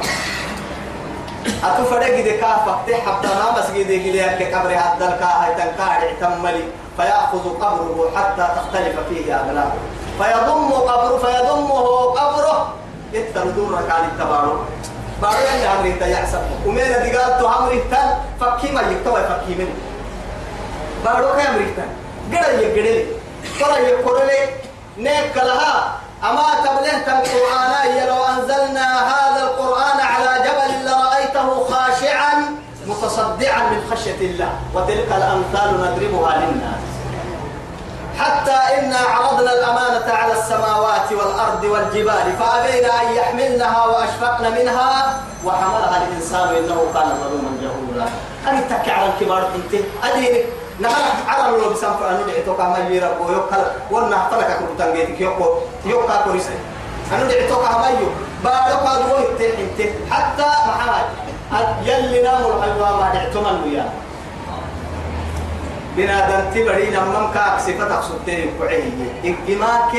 أتفرق 1.64 2.16
دي 2.16 2.32
كافة 2.36 2.78
تحب 2.88 3.24
ما 3.24 3.74
جدي 3.74 3.98
جدي 3.98 4.44
كبر 4.44 4.70
هذا 4.70 5.14
الكاه 5.14 5.48
تنكار 5.58 6.12
تملي 6.20 6.64
فيأخذ 6.96 7.44
قبره 7.60 8.10
حتى 8.16 8.48
تختلف 8.56 8.96
فيه 9.08 9.40
أبناؤه 9.40 9.72
فيضم 10.18 10.72
قبره 10.72 11.18
فيضمه 11.18 11.80
قبره. 12.12 12.74
التردور 13.14 13.72
ركال 13.72 14.04
التبارو 14.04 14.58
بارو 15.22 15.36
اللي 15.54 15.66
أمريكا 15.78 16.04
يحسب. 16.04 16.42
ومين 16.66 16.92
دقال 16.92 17.38
تو 17.40 17.48
أمريكا 17.48 18.18
فكي 18.40 18.72
ما 18.72 18.80
يكتوى 18.80 19.20
فكي 19.20 19.54
منه. 19.54 19.74
بارو 21.04 21.36
كي 21.36 21.48
أمريكا 21.48 21.84
قرأ 22.32 22.50
يقرأ 22.50 23.04
ترى 23.60 23.82
يقرأ 23.88 24.30
نيك 24.98 25.36
لها 25.36 25.98
أما 26.24 26.46
تبلغت 26.64 27.08
القرآن 27.08 28.06
لو 28.08 28.24
أنزلنا 28.24 29.08
هذا 29.08 29.42
القرآن 29.42 30.00
على 30.00 30.44
جبل 30.44 30.90
لرأيته 30.90 31.64
خاشعا 31.70 32.56
متصدعا 32.86 33.62
من 33.70 33.90
خشية 33.90 34.20
الله 34.20 34.50
وتلك 34.74 35.08
الأمثال 35.08 35.80
نضربها 35.80 36.36
للناس 36.36 36.80
حتى 38.18 38.50
إنا 38.78 38.98
عرضنا 38.98 39.52
الأمانة 39.52 40.12
على 40.12 40.32
السماوات 40.32 41.12
والأرض 41.12 41.64
والجبال 41.64 42.32
فأبين 42.38 42.84
أن 42.84 43.14
يحملنها 43.16 43.86
وأشفقن 43.86 44.52
منها 44.52 45.20
وحملها 45.44 46.02
الإنسان 46.06 46.48
إنه 46.48 46.86
كان 46.94 47.18
ظلوما 47.22 47.50
جهولا 47.62 48.06
أن 48.48 48.68
تكي 48.68 48.90
على 48.90 49.12
الكبار 49.12 49.48
أنت 49.54 49.82
أدينك 50.04 50.44
نهار 50.81 51.05
على 51.29 51.59
لو 51.59 51.71
بسام 51.71 51.93
فأنا 52.01 52.23
دعيتو 52.27 52.55
كما 52.57 52.79
يربو 52.79 53.33
يوكل 53.33 53.62
ورنا 53.90 54.29
فلك 54.31 54.59
كنت 54.59 54.83
تنجيتك 54.83 55.21
يوكو 55.21 55.47
يوكا 55.87 56.16
كوريسي 56.25 56.57
أنا 57.12 57.25
دعيتو 57.25 57.57
كما 57.57 57.88
يو 58.01 58.09
بارك 58.45 58.81
الله 58.81 59.19
انت 59.61 59.81
حتى 60.11 60.49
محمد 60.69 61.07
يلي 61.85 62.23
نامر 62.23 62.62
حيوان 62.62 62.93
ما 63.01 63.11
دعيتو 63.14 63.40
من 63.40 63.62
وياه 63.64 63.88
بنادم 65.97 66.51
تبري 66.55 66.90
لما 66.90 67.31
كاك 67.35 67.61
صفتك 67.61 68.01
سبتين 68.09 68.51
كعيه 68.59 68.90
إجماك 69.25 69.93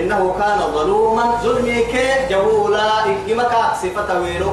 إنه 0.00 0.34
كان 0.38 0.58
ظلوما 0.74 1.24
ظلمك 1.42 1.94
جهولا 2.30 3.04
إجماك 3.04 3.52
صفته 3.82 4.20
ويلو 4.20 4.52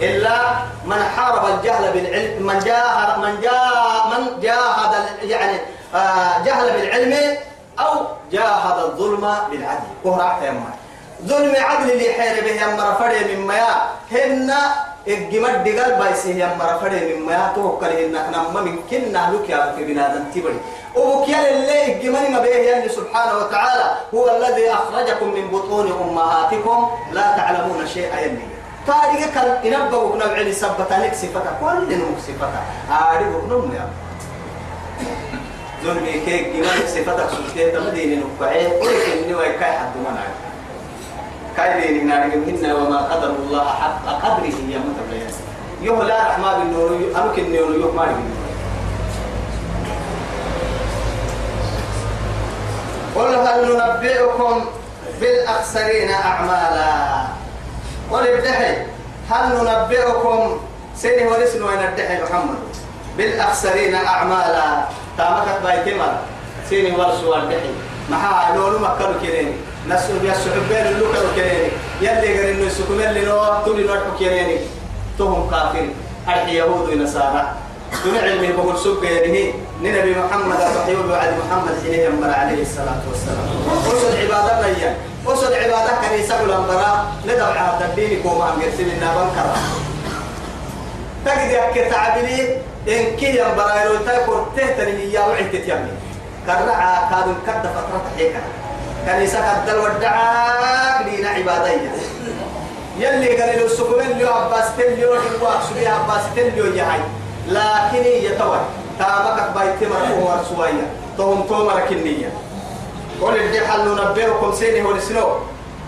إلا 0.00 0.38
من 0.84 1.02
حارب 1.16 1.44
الجهل 1.58 1.92
بالعلم 1.92 2.46
من 2.46 2.58
جاهد 2.58 3.18
من 3.18 3.40
جاهد 3.40 4.12
من 4.12 4.40
جاهد 4.40 4.92
يعني 5.22 5.58
آه 5.94 6.44
جهل 6.44 6.72
بالعلم 6.72 7.36
أو 7.78 8.06
جاهد 8.32 8.78
الظلم 8.84 9.34
بالعدل. 9.50 9.86
كهرع 10.04 10.38
تيما 10.40 10.70
ظلم 11.26 11.54
عدل 11.56 11.90
اللي 11.90 12.12
حير 12.12 12.44
به 12.44 12.62
يمر 12.62 12.94
فري 12.94 13.36
مما 13.36 13.56
هن 14.12 14.54
الجمد 15.08 15.64
دقال 15.64 15.94
بايسه 15.94 16.30
يمر 16.30 16.78
فري 16.80 17.14
مما 17.14 17.52
توكل 17.54 17.86
إنك 17.86 18.26
نما 18.32 18.60
من 18.60 18.78
كنا 18.90 19.32
لك 19.32 19.50
يا 19.50 19.72
في 19.76 19.84
بنادم 19.84 20.24
تبري. 20.34 20.60
وبكيال 20.96 21.46
اللي 21.46 21.92
الجمل 21.92 22.30
ما 22.32 22.38
به 22.38 22.88
سبحانه 22.88 23.38
وتعالى. 23.38 23.90
هو 24.14 24.36
الذي 24.36 24.72
أخرجكم 24.72 25.28
من 25.34 25.48
بطون 25.50 25.86
أمهاتكم. 26.02 26.90
لا 27.12 27.36
تعلمون 27.36 27.86
شيئا 27.86 28.20
يلي 28.20 28.55
تاريخ 28.86 29.34
كان 29.34 29.58
ينبغوا 29.64 30.12
كنا 30.12 30.26
بعلي 30.26 30.52
سبتانك 30.52 31.14
صفتا 31.14 31.58
كل 31.60 31.94
نمك 31.98 32.18
صفتا 32.26 32.62
عارف 32.90 33.44
نم 33.50 33.72
يا 33.74 33.88
ظلمي 35.84 36.12
كيك 36.12 36.46
جمال 36.56 36.88
صفتك 36.88 37.28
سلطة 37.30 37.80
تمدين 37.80 38.22
نقعين 38.22 38.70
ولكن 38.72 39.24
إني 39.24 39.34
ويكاي 39.34 39.72
حد 39.72 39.96
منا 39.96 40.24
كاي 41.56 41.80
ديني 41.80 42.04
نارجم 42.04 42.42
هن 42.42 42.72
وما 42.72 42.98
قدر 42.98 43.30
الله 43.30 43.64
حق 43.64 44.06
قدره 44.06 44.46
يا 44.46 44.78
متبليا 44.78 45.30
يوم 45.82 46.02
لا 46.02 46.28
رحمة 46.28 46.58
بالنور 46.58 46.90
أمك 47.16 47.38
النور 47.38 47.74
يوم 47.74 47.96
ما 47.96 48.06
قل 53.16 53.34
هل 53.34 53.76
ننبئكم 53.76 54.64
بالأخسرين 55.20 56.10
أعمالا؟ 56.10 57.35
وللدحي 58.10 58.76
هل 59.30 59.44
ننبئكم؟ 59.54 60.60
سيني 60.96 61.26
ورسن 61.26 61.62
وين 61.62 61.78
الدحي 61.78 62.22
محمد؟ 62.22 62.58
بالأخسرين 63.18 63.94
أعمالا. 63.94 64.84
تامكت 65.18 65.58
بايتما 65.64 66.18
سيني 66.68 66.92
ورسوا 66.92 67.36
الدحي 67.36 67.70
محا 68.10 68.56
لولو 68.56 68.78
مكرو 68.78 69.20
كيريني. 69.22 69.52
نسو 69.88 70.18
بيا 70.22 70.34
سحبين 70.34 70.86
اللوكرو 70.86 71.28
كيريني. 71.34 71.70
يلي 72.00 72.38
غير 72.38 72.54
انه 72.54 72.66
يسكم 72.66 73.00
اللي 73.00 73.24
نو 73.24 73.64
تولي 73.64 73.82
نوحو 73.82 74.18
كيريني. 74.18 74.58
تهم 75.18 75.50
كافر 75.50 75.86
أرحي 76.28 76.56
يهود 76.56 76.88
ونصارى. 76.88 77.52
دون 78.04 78.16
علمي 78.18 78.52
بقول 78.52 78.78
سوق 78.78 79.04
يعني 79.04 79.54
نبي 79.82 80.14
محمد 80.14 80.58
صحيح 80.58 80.98
وعد 81.10 81.34
محمد 81.42 81.84
يمر 81.84 82.30
عليه 82.30 82.62
الصلاة 82.62 83.02
والسلام. 83.08 83.46
وصل 83.86 84.16
عبادة 84.16 84.68
ليا 84.68 84.96
وصل 85.26 85.54
عبادة 85.54 85.92
كنيسة 86.08 86.40
الأنبراء 86.44 87.06
ندعو 87.26 87.52
على 87.52 87.84
الدين 87.84 88.22
كوما 88.22 88.44
عم 88.44 88.62
يرسل 88.62 88.96
لنا 88.96 89.14
بنكرة 89.14 89.56
تجد 91.26 91.50
يك 91.50 91.90
تعبلي 91.90 92.56
إن 92.88 93.16
كي 93.16 93.38
ينبرا 93.38 93.74
يلو 93.82 93.96
تاكل 94.06 94.40
تهتني 94.56 95.12
يا 95.12 95.20
وعي 95.20 95.44
تتيمي 95.44 95.90
كرعا 96.46 97.10
كادو 97.10 97.32
كد 97.46 97.62
فترة 97.70 98.02
حيكا. 98.16 98.40
كنيسة 99.06 99.38
قد 99.50 99.68
الودعاء 99.68 101.02
لينا 101.04 101.28
عبادية 101.28 101.90
يلي 102.98 103.42
قال 103.42 103.60
له 103.60 103.68
سكومن 103.68 104.06
اللي 104.10 104.24
عباس 104.28 104.64
تليو 104.78 105.12
الواق 105.12 105.62
سبي 105.70 105.86
عباس 105.86 106.22
تليو 106.36 106.64
يهاي 106.74 107.00
لكن 107.48 108.04
يتوى 108.26 108.60
تامك 108.98 109.50
بايت 109.54 109.90
مرفوع 109.90 110.34
ورسوية 110.34 110.86
توم 111.16 111.46
تومر 111.48 111.80
كنية 111.88 112.28
قول 113.20 113.36
الدي 113.36 113.60
حل 113.66 113.88
ننبئكم 113.88 114.52
سيني 114.52 114.82
هو 114.82 114.90
السنو 114.90 115.28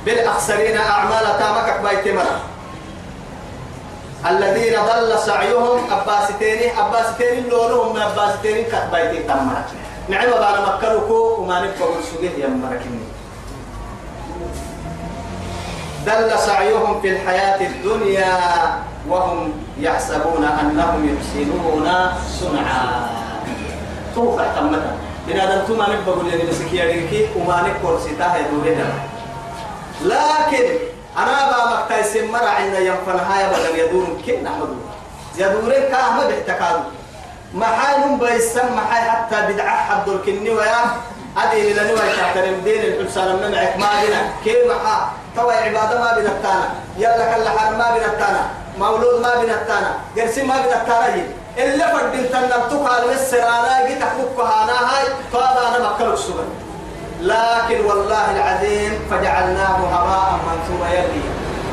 بالأخسرين 0.04 0.76
أعمال 0.76 1.38
تامك 1.38 1.80
بايت 1.82 2.08
مرفوع 2.08 2.38
الذين 4.30 4.72
ضل 4.72 5.18
سعيهم 5.18 5.78
أباستين 5.90 6.78
أباستين 6.78 7.48
لونهم 7.48 7.94
من 7.94 8.00
أباستين 8.02 8.64
كتبايتين 8.64 9.26
تمرا 9.26 9.64
نعم 10.08 10.30
بعد 10.30 10.54
مكركو 10.68 11.34
وما 11.38 11.60
نبقى 11.60 11.92
بالسجيه 11.96 12.44
يا 12.44 12.48
مركني 12.48 13.00
دل 16.06 16.38
سعيهم 16.38 17.00
في 17.00 17.08
الحياة 17.10 17.66
الدنيا 17.66 18.38
وهم 19.08 19.52
يحسبون 19.78 20.44
أنهم 20.44 21.16
يحسنون 21.16 21.88
صنعا. 22.40 23.08
توقع 24.14 24.44
تمتا 24.56 25.07
إن 25.30 25.40
هذا 25.40 25.60
أنتم 25.60 25.78
ما 25.78 25.86
نبقى 25.88 26.16
بالله 26.18 26.50
نسكي 26.50 26.76
يديكي 26.76 27.28
وما 27.36 27.56
نبقى 27.62 28.00
ستاه 28.00 28.36
يدورنا 28.36 28.86
لكن 30.02 30.66
أنا 31.18 31.50
با 31.50 31.80
مكتاي 31.80 32.04
سمرا 32.04 32.48
عند 32.48 32.74
ينفن 32.74 33.18
هاي 33.18 33.46
بدل 33.48 33.78
يدور 33.78 34.06
كن 34.26 34.44
نحمد 34.44 34.68
يدورين 35.36 35.82
كاهم 35.90 36.26
بيحتكادو 36.26 36.80
ما 37.54 37.66
بيسم 38.20 38.80
حال 38.90 39.10
حتى 39.10 39.52
بدعة 39.52 39.76
حد 39.76 40.08
الكني 40.08 40.50
ويا. 40.50 40.84
أدي 41.36 41.72
لنا 41.72 41.82
نوى 41.82 41.98
تحترم 41.98 42.60
دين 42.64 42.82
الحسان 42.82 43.36
من 43.36 43.52
معك 43.52 43.76
ما 43.76 43.86
بنا. 44.02 44.30
كيف 44.44 44.56
محا. 44.70 45.12
توي 45.36 45.54
عبادة 45.54 46.00
ما 46.00 46.10
بنتانا 46.16 46.68
يلا 46.98 47.34
كلا 47.34 47.50
حرم 47.50 47.78
ما 47.78 47.90
بنتانا 47.94 48.42
مولود 48.78 49.20
ما 49.22 49.34
بنتانا 49.34 49.90
قرسي 50.16 50.42
ما 50.42 50.54
بنتانا 50.56 51.22
اللي 51.56 51.84
فردين 51.84 52.30
تنبتك 52.30 52.90
على 52.92 53.12
السرانا 53.12 53.86
جيت 53.88 54.02
أحبك 54.02 54.38
هانا 54.38 54.72
هاي 54.72 55.04
فهذا 55.32 55.76
أنا 55.76 55.90
مكلك 55.90 56.18
سبن 56.18 56.48
لكن 57.20 57.84
والله 57.84 58.30
العظيم 58.36 58.92
فجعلناه 59.10 59.76
هباء 59.76 60.38
منثورا 60.46 60.88
يلي. 60.88 61.22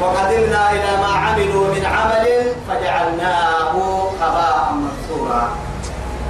وقدمنا 0.02 0.72
إلى 0.72 0.98
ما 1.02 1.08
عملوا 1.08 1.68
من 1.68 1.86
عمل 1.86 2.54
فجعلناه 2.68 3.72
هباء 4.22 4.74
منثورا. 4.74 5.50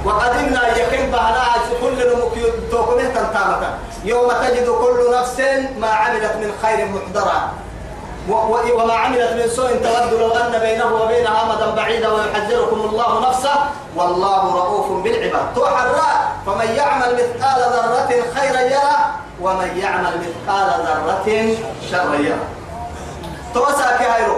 وقدمنا 0.04 0.76
يكن 0.76 1.10
بهنا 1.10 1.42
كل 1.80 1.96
نمك 2.08 2.54
توكمه 2.70 3.02
تنتامة. 3.02 3.78
يوم 4.04 4.32
تجد 4.32 4.68
كل 4.68 5.18
نفس 5.18 5.40
ما 5.78 5.88
عملت 5.88 6.32
من 6.36 6.52
خير 6.62 6.88
محضرا. 6.88 7.52
وما 8.28 8.94
عملت 8.94 9.32
من 9.32 9.48
سوء 9.56 9.70
تود 9.70 10.20
لو 10.20 10.30
أن 10.32 10.58
بينه 10.58 10.94
وبينها 11.02 11.42
أمدا 11.42 11.70
بعيدا 11.70 12.08
ويحذركم 12.12 12.80
الله 12.80 13.28
نفسه. 13.28 13.56
والله 13.96 14.42
رؤوف 14.54 15.02
بالعباد. 15.04 15.54
توحرا. 15.54 16.10
فمن 16.46 16.68
يعمل 16.76 17.14
مثقال 17.14 17.60
ذرة 17.72 18.10
خيرا 18.34 18.60
يرى 18.60 18.96
ومن 19.42 19.78
يعمل 19.78 20.14
مثقال 20.24 20.68
ذرة 20.86 21.56
شرا 21.90 22.14
يرى 22.14 22.46
توسع 23.54 23.96
كهيرو 23.96 24.36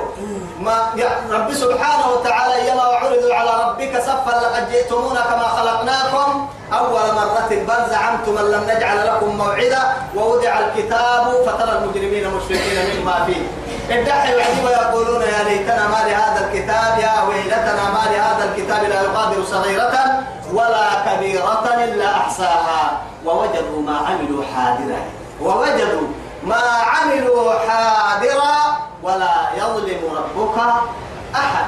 ما 0.61 0.91
رب 1.30 1.53
سبحانه 1.53 2.07
وتعالى 2.12 2.68
يما 2.68 2.86
وعرضوا 2.89 3.34
على 3.34 3.51
ربك 3.64 4.03
صفا 4.03 4.34
لقد 4.43 4.70
جئتمونا 4.72 5.20
كما 5.20 5.49
خلقناكم. 5.57 6.49
أول 6.72 7.07
مرة 7.20 7.51
بل 7.51 7.91
زعمتم 7.91 8.39
أن 8.39 8.51
لم 8.51 8.62
نجعل 8.70 9.07
لكم 9.07 9.36
موعدا. 9.36 9.82
ووضع 10.16 10.53
الكتاب 10.59 11.24
فترى 11.47 11.72
المجرمين 11.78 12.24
مشفقين 12.34 13.01
مما 13.01 13.24
فيه. 13.26 13.38
الدحي 13.91 14.34
العجيب 14.34 14.64
يقولون 14.64 15.22
يا 15.22 15.43
ليتنا 15.45 15.89
ما 15.89 16.01
لهذا 16.09 16.47
الكتاب 16.47 16.99
يا 16.99 17.22
ويلتنا 17.28 17.84
ما 17.95 18.05
لهذا 18.12 18.45
الكتاب 18.45 18.84
لا 18.84 19.03
يغادر 19.03 19.45
صغيرة 19.45 20.22
ولا 20.53 20.89
كبيرة 21.07 21.64
إلا 21.84 22.16
أحصاها. 22.16 23.01
ووجدوا 23.24 23.82
ما 23.86 23.97
عملوا 23.99 24.45
حاضرا. 24.55 25.01
ووجدوا 25.43 26.09
ما 26.43 26.62
عملوا 26.93 27.53
حاضرا 27.68 28.76
ولا 29.03 29.34
يظلم 29.57 30.01
ربك 30.16 30.59
أحد. 31.34 31.64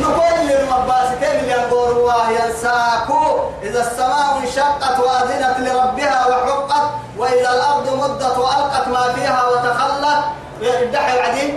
نقول 0.00 0.46
للمباستين 0.48 1.40
اللي 1.40 1.52
يقول 1.52 1.96
الله 1.96 2.30
ينساكو 2.30 3.40
إذا 3.62 3.80
السماء 3.80 4.38
انشقت 4.42 4.98
وأذنت 5.00 5.56
لربها 5.58 6.26
وحقت 6.26 6.90
وإذا 7.18 7.50
الأرض 7.50 7.86
مدت 8.02 8.38
وألقت 8.38 8.88
ما 8.88 9.12
فيها 9.14 9.44
وتخلت 9.48 10.24
يدعي 10.62 11.14
العديد. 11.14 11.54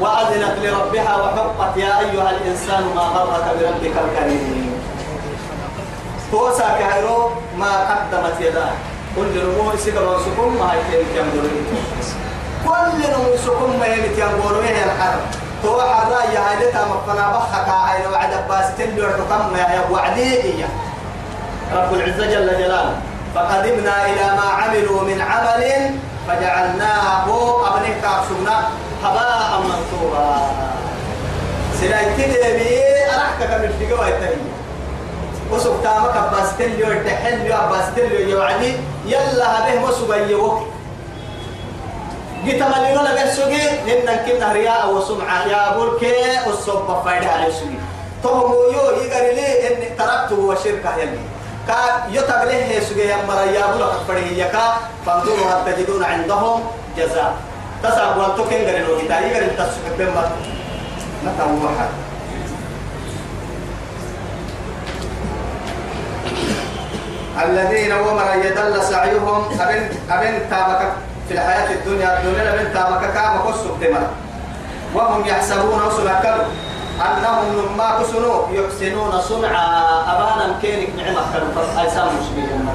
وأذنت 0.00 0.56
لربها 0.62 1.16
وحقت 1.16 1.76
يا 1.76 1.98
أيها 1.98 2.30
الإنسان 2.30 2.84
ما 2.94 3.02
غرك 3.02 3.44
بربك 3.60 3.94
الكريم. 4.04 4.82
هو 6.34 6.50
ساكهرو 6.58 7.30
ما 7.58 7.72
قدمت 7.88 8.40
يداه 8.40 8.72
كل 9.16 9.34
نمو 9.36 9.76
سكر 9.76 10.02
وسكم 10.02 10.56
ما 10.58 10.72
هي 10.72 11.04
كم 11.14 11.28
كل 12.66 12.98
نمو 13.12 13.36
سكم 13.36 13.70
ما 13.80 13.86
هي 13.86 14.08
كم 14.16 14.34
هي 14.64 14.84
الحرب. 14.84 15.20
تو 15.62 15.80
حرا 15.80 16.22
يا 16.34 16.84
مقنا 16.90 17.24
بخك 17.32 17.68
هاي 17.68 18.06
وعد 18.12 18.48
باس 18.48 18.66
تلو 18.78 19.06
كم 19.30 19.56
يا 19.56 19.84
وعدي 19.90 20.64
رب 21.74 21.94
العزة 21.94 22.26
جل 22.26 22.48
جلاله. 22.58 22.96
فقدمنا 23.34 24.06
إلى 24.06 24.26
ما 24.36 24.46
عملوا 24.58 25.02
من 25.02 25.20
عمل 25.20 25.62
فجعلناه 26.28 27.24
أبنك 27.68 27.96
كابسونا 28.02 28.68
هباء 29.04 29.60
منثورا 29.60 30.50
سلايتي 31.80 32.26
بي 32.58 32.80
أرحك 33.14 33.38
كم 33.38 33.64
الفيقوا 33.64 34.08
التهيئة 34.08 34.36
وسوق 35.50 35.82
تامك 35.82 36.16
أباس 36.16 36.56
تلو 36.58 36.92
التحل 36.92 37.52
أباس 37.52 37.84
تلو 37.96 38.18
يوعدي 38.28 38.76
يلا 39.06 39.68
هبه 39.68 39.84
وسوق 39.84 40.16
يوك 40.16 40.58
جيت 42.44 42.62
مالينو 42.62 43.02
لبه 43.02 43.34
سوقي 43.34 43.66
لأن 43.86 44.26
كنا 44.26 44.52
رياء 44.52 44.94
وسمعة 44.94 45.46
يا 45.46 45.76
بولك 45.76 46.02
والصوب 46.46 47.02
فايدة 47.04 47.30
على 47.30 47.52
سوقي. 47.52 47.78
تهمو 48.22 48.54
يو 48.74 48.84
يقري 49.02 49.34
لي 49.34 49.68
إن 49.68 49.96
تركته 49.98 50.38
وشركة 50.38 50.96
يلي. 50.96 51.18
كا 51.68 51.78
يتغليه 52.10 52.80
سوقي 52.80 53.06
يا 53.06 53.16
مرا 53.28 53.42
يا 53.42 53.66
بولك 53.72 53.92
فريه 54.08 54.44
يكا 54.44 54.76
فانظروا 55.06 55.46
هل 55.50 55.72
تجدون 55.72 56.04
عندهم 56.04 56.60
جزاء 56.96 57.34
تسعب 57.82 58.16
وانتو 58.16 58.44
كن 58.44 58.56
غري 58.66 58.78
لو 58.78 58.98
جيتا 59.00 59.20
يقري 59.20 59.46
تسوق 59.46 59.86
بما 59.98 60.30
متى 61.24 61.42
واحد 61.64 61.88
الذين 67.44 67.92
ومر 67.92 68.34
يدل 68.44 68.82
سعيهم 68.82 69.44
أبن 69.60 69.88
أبن 70.10 70.50
تامك 70.50 70.92
في 71.28 71.34
الحياة 71.34 71.70
الدنيا 71.72 72.18
الدنيا 72.18 72.54
أبن 72.54 72.72
تامك 72.74 73.12
كام 73.14 73.38
قصوا 73.38 73.76
تمر 73.80 74.06
وهم 74.94 75.26
يحسبون 75.26 75.82
وسنكروا 75.82 76.44
أنهم 77.02 77.66
لما 77.66 77.98
كسنوا 78.02 78.46
يحسنون 78.50 79.20
صنعا 79.20 79.66
أبانا 80.12 80.58
كينك 80.62 80.88
نعمة 80.96 81.32
كانوا 81.32 81.82
أيسام 81.82 82.06
مسلمين 82.20 82.68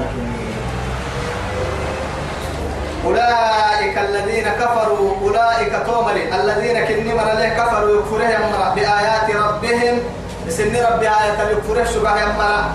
أولئك 3.04 3.98
الذين 3.98 4.48
كفروا 4.48 5.14
أولئك 5.22 5.72
تومري 5.86 6.34
الذين 6.34 6.84
كنمر 6.84 7.24
له 7.24 7.48
كفروا 7.48 7.98
يكفره 8.00 8.24
يمرا 8.24 8.74
بآيات 8.74 9.36
ربهم 9.36 9.98
بسن 10.46 10.76
ربي 10.76 11.08
آية 11.08 11.50
يكفره 11.50 11.84
شبه 11.84 12.22
يمرا 12.22 12.72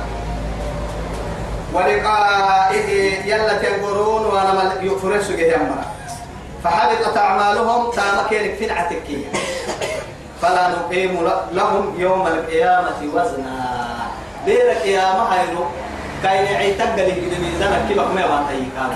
ولقائه 1.74 2.90
يلا 3.26 3.58
تنقرون 3.58 4.26
وأنا 4.26 4.54
مل 4.54 4.88
يكفر 4.88 5.22
سجه 5.22 5.54
يمنا 5.56 5.86
فحبطت 6.64 7.18
أعمالهم 7.18 7.92
تامكين 7.92 8.56
في 8.56 8.66
العتكية 8.66 9.26
فلا 10.44 10.68
نقيم 10.70 11.28
لهم 11.52 11.96
يوم 11.98 12.28
القيامة 12.28 13.00
وزنا. 13.14 13.84
دير 14.46 14.72
القيامة 14.72 15.24
هايرو 15.34 15.66
كاين 16.24 16.56
عيتك 16.56 16.96
لي 16.98 17.12
كده 17.12 17.38
ميزانك 17.40 17.88
كيف 17.88 17.98
ما 17.98 18.28
ما 18.28 18.46
تيكان 18.50 18.92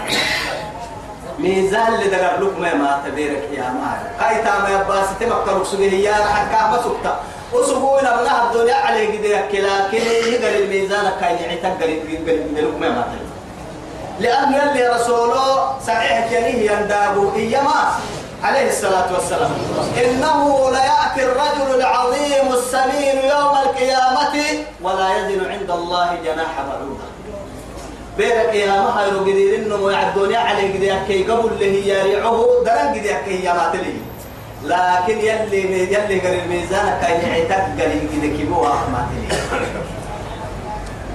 ميزان 1.39 1.93
اللي 1.93 2.07
دقر 2.07 2.43
لك 2.43 2.59
ما 2.59 2.73
ما 2.73 3.01
تدير 3.05 3.31
القيامة 3.31 3.97
كاي 4.19 4.35
تام 4.43 4.63
يباس 4.81 5.07
تمكرك 5.19 5.65
سجه 5.65 5.95
يا 5.95 6.13
حكا 6.13 6.67
ما 6.71 6.77
سكتا 6.83 7.19
وسبونا 7.53 8.21
بنا 8.21 8.33
الدنيا 8.43 8.75
عليه 8.75 9.07
قد 9.07 9.25
يكلا 9.25 9.87
كل 9.91 9.97
يقل 10.33 10.63
الميزان 10.63 11.11
كاين 11.21 11.37
عتق 11.51 11.83
قل 11.83 11.99
قل 12.57 12.79
ما 12.79 12.89
ما 12.89 13.05
لأن 14.19 14.53
يلي 14.53 14.87
رسوله 14.87 15.73
صحيح 15.87 16.27
كنيه 16.29 16.71
يندابو 16.71 17.35
إيما 17.35 17.79
عليه 18.43 18.69
الصلاة 18.69 19.13
والسلام. 19.13 19.51
إنه 20.05 20.69
ليأتي 20.71 21.31
الرجل 21.31 21.75
العظيم 21.79 22.53
السمين 22.53 23.17
يوم 23.33 23.55
القيامة 23.65 24.35
ولا 24.81 25.17
يزن 25.17 25.51
عند 25.51 25.71
الله 25.71 26.17
جناح 26.25 26.53
بعوضة. 26.69 27.07
يا 28.53 28.81
ما 28.81 29.01
هيرو 29.01 29.19
قدير 29.19 29.55
إنه 29.55 29.91
يعدوني 29.91 30.37
عليه 30.37 30.73
قد 30.73 30.83
يكي 30.83 31.23
قبل 31.23 31.59
له 31.59 31.65
يريعه 31.65 32.45
درن 32.65 32.87
قد 32.87 33.05
يكي 33.05 33.43
يا 33.45 33.53
ما 33.53 33.69
تليه 33.73 34.01
لكن 34.63 35.17
يلي 35.19 35.93
يلي 35.93 36.19
قال 36.19 36.39
الميزان 36.39 36.99
كان 37.01 37.19
يعتق 37.29 37.65
قال 37.79 37.91
كده 38.11 38.27
كيبوا 38.37 38.67
ما 38.67 39.07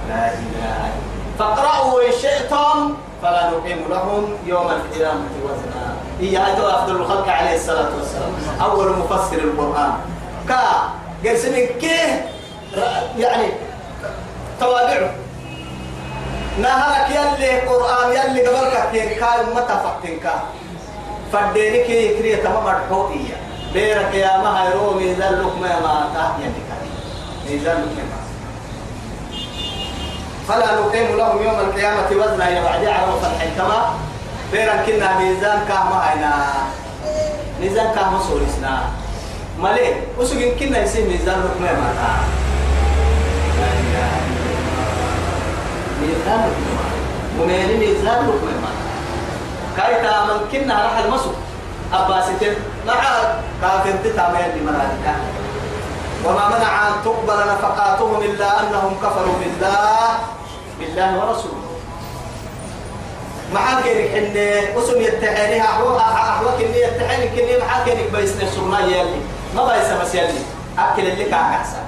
لا 0.09 0.33
إله 0.33 0.91
فاقرأوا 1.39 2.07
إن 2.07 2.11
شئتم 2.21 2.93
فلا 3.21 3.49
نقيم 3.49 3.85
لهم 3.89 4.37
يوم 4.45 4.67
القيامة 4.71 5.29
وزنا. 5.43 5.82
هي 6.23 6.37
هذا 6.37 6.69
أفضل 6.69 6.95
الخلق 6.95 7.27
عليه 7.27 7.55
الصلاة 7.55 7.89
والسلام. 7.97 8.31
أول 8.61 8.89
مفسر 8.97 9.37
القرآن. 9.37 9.93
كا 11.23 11.35
سنين 11.35 11.67
كيه 11.81 12.31
يعني 13.17 13.47
توابعه. 14.59 15.11
نهارك 16.61 17.09
يلي 17.09 17.59
قرآن 17.59 18.11
يلي 18.11 18.47
قبلك 18.47 18.89
كيه 18.91 19.19
كاي 19.19 19.45
متى 19.55 19.75
فتنك 19.83 20.25
فدينك 21.33 21.89
يكري 21.89 22.35
تمام 22.35 22.63
مرحوئية 22.63 23.37
بيرك 23.73 24.13
يا 24.13 24.37
ما 24.37 24.63
هيرو 24.63 24.93
ميزان 24.93 25.33
لك 25.33 25.57
ما 25.61 25.67
يعني 26.41 26.53
ميزان 27.49 27.81
لك 27.81 27.97
ما 27.97 28.23
فلا 30.47 30.79
نقيم 30.79 31.17
لهم 31.17 31.43
يوم 31.43 31.59
القيامة 31.59 32.09
وزنا 32.11 32.49
يا 32.49 32.63
بعد 32.63 32.85
عرف 32.85 33.25
الحكمة. 33.25 33.79
بيرك 34.53 34.85
كنا 34.85 35.17
ميزان 35.19 35.59
كهما 35.67 35.97
هنا 36.13 36.33
ميزان 37.61 37.87
كهما 37.95 38.19
سوريسنا 38.29 38.73
مالي 39.59 39.93
وسجن 40.19 40.51
كنا 40.59 40.83
يصير 40.83 41.07
ميزان 41.09 41.39
لك 41.41 41.55
ما 41.61 41.71
ما 41.73 41.89
تا 41.97 42.11
ميزان 46.01 46.39
لك 46.45 46.57
ما 46.77 46.85
ومين 47.43 47.79
ميزان 47.79 48.19
لك 48.29 48.39
ما 48.45 48.53
ما 48.63 48.71
كايتا 49.77 50.13
من 50.25 50.39
كنا 50.51 50.83
راح 50.83 50.97
المسوق 50.97 51.35
أباسيتين 51.93 52.53
مع 52.87 52.93
كافر 53.61 53.93
تتامين 54.03 54.49
لملائكة 54.55 55.13
وما 56.25 56.47
منع 56.49 56.87
أن 56.87 56.93
تقبل 57.05 57.39
نفقاتهم 57.53 58.21
إلا 58.21 58.59
أنهم 58.61 58.93
كفروا 59.03 59.35
بالله 59.41 60.09
بالله 60.79 61.09
ورسوله 61.19 61.62
معاك 63.53 63.85
بيسنا 69.65 70.03
بس 70.03 70.15
يلي. 70.15 70.39
أكل 70.79 71.07
اللي 71.07 71.25
أحسن. 71.55 71.83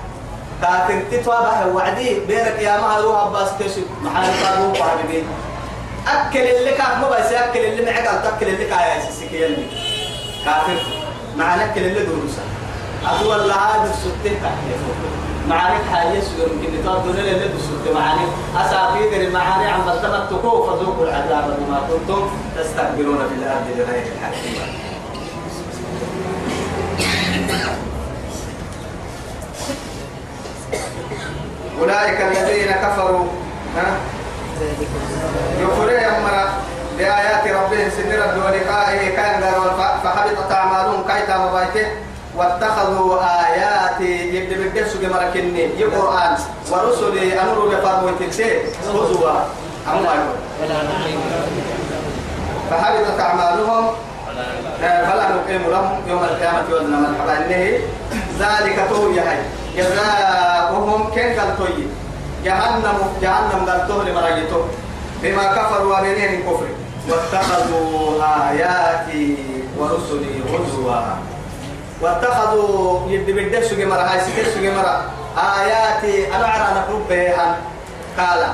كافر 0.62 1.02
تتوابه 1.12 1.66
وعدي 1.76 2.20
بينك 2.20 2.60
يا 2.62 2.78
ما 2.82 2.98
روح 2.98 3.28
تشي. 3.60 3.82
محل 4.04 4.46
قالوا 4.46 4.74
قابلين 4.74 5.26
أكل 6.08 6.40
اللي 6.40 6.72
كان 6.72 7.02
ما 7.02 7.08
أكل 7.34 7.60
اللي 7.60 7.86
معك 7.86 8.04
تأكل 8.24 8.48
اللي 8.48 8.66
يا 8.96 9.02
سيسي 9.06 9.36
يلي. 9.36 9.68
كافر 10.46 10.78
مع 11.38 11.56
نكل 11.56 11.82
اللي 11.82 12.00
أقول 13.06 13.48
لها 13.48 13.84
هذا 13.84 13.94
السوتين 13.94 14.40
معاني 15.50 15.84
حاجة 15.92 16.20
سجن. 16.20 16.64
يمكن 16.64 16.84
تقول 16.86 17.04
دون 17.04 17.16
اللي 17.20 17.48
دروسا 17.48 17.94
معاني 17.94 18.26
أسافير 18.58 19.22
المعاني 19.22 19.68
عم 19.68 19.82
بتمتكوا 19.82 20.68
فذوقوا 20.68 21.06
العذاب 21.06 21.58
بما 21.60 21.80
كنتم 21.90 22.30
تستكبرون 22.58 23.18
في 23.18 23.36
الأرض 23.36 23.66
بغير 23.78 24.04
الحق. 24.16 24.36
أولئك 31.82 32.22
الذين 32.22 32.72
كفروا 32.72 33.26
ها؟ 33.78 33.98
يكفرون 35.62 36.24
مرة 36.24 36.54
بآيات 36.98 37.48
ربهم 37.48 37.90
سن 37.90 38.12
رب 38.12 38.38
ولقائه 38.38 39.16
كان 39.16 39.42
فحبطت 40.04 40.52
أعمالهم 40.52 41.04
كيتا 41.08 41.38
مبايته 41.38 41.88
واتخذوا 42.38 43.20
آياتي 43.46 44.36
يبدأ 44.36 44.56
بالدرس 44.56 44.94
كما 44.98 45.32
كني 45.34 45.64
يقرآن 45.80 46.38
ورسلي 46.72 47.42
أمروا 47.42 47.70
بفرموا 47.72 48.12
تلسي 48.20 48.52
خذوا 48.94 49.32
أما 49.88 50.14
فحبطت 52.72 53.20
أعمالهم. 53.20 53.86
فلا 54.82 55.26
نقيم 55.36 55.64
لهم 55.72 56.02
يوم 56.08 56.24
القيامة 56.24 56.64
وزنا 56.72 56.98
مرحبا 57.00 57.46
إنه 57.46 57.80
ذلك 58.40 58.78
تو 58.90 59.10
يهي 59.10 59.40
جزاؤهم 59.78 61.04
كن 61.16 61.40
قال 61.40 61.58
توي 61.58 61.88
جهنم 62.44 62.98
جهنم 63.22 63.70
قال 63.70 63.88
تو 63.88 64.02
لمرايته 64.02 64.66
بما 65.24 65.44
كفروا 65.44 66.00
وبينهم 66.00 66.42
كفر. 66.44 66.68
واتخذوا 67.10 68.24
آياتي 68.50 69.38
ورسلي 69.78 70.42
هزوا. 70.50 71.02
واتخذوا 72.06 73.10
يد 73.10 73.30
بدس 73.30 73.74
جمرة 73.74 74.02
هاي 74.02 74.20
سكس 74.20 74.58
جمرة 74.58 75.02
آياتي 75.38 76.36
أنا 76.36 76.46
أرى 76.56 76.76
نقرب 76.80 77.08
بها 77.10 77.58
قال 78.20 78.48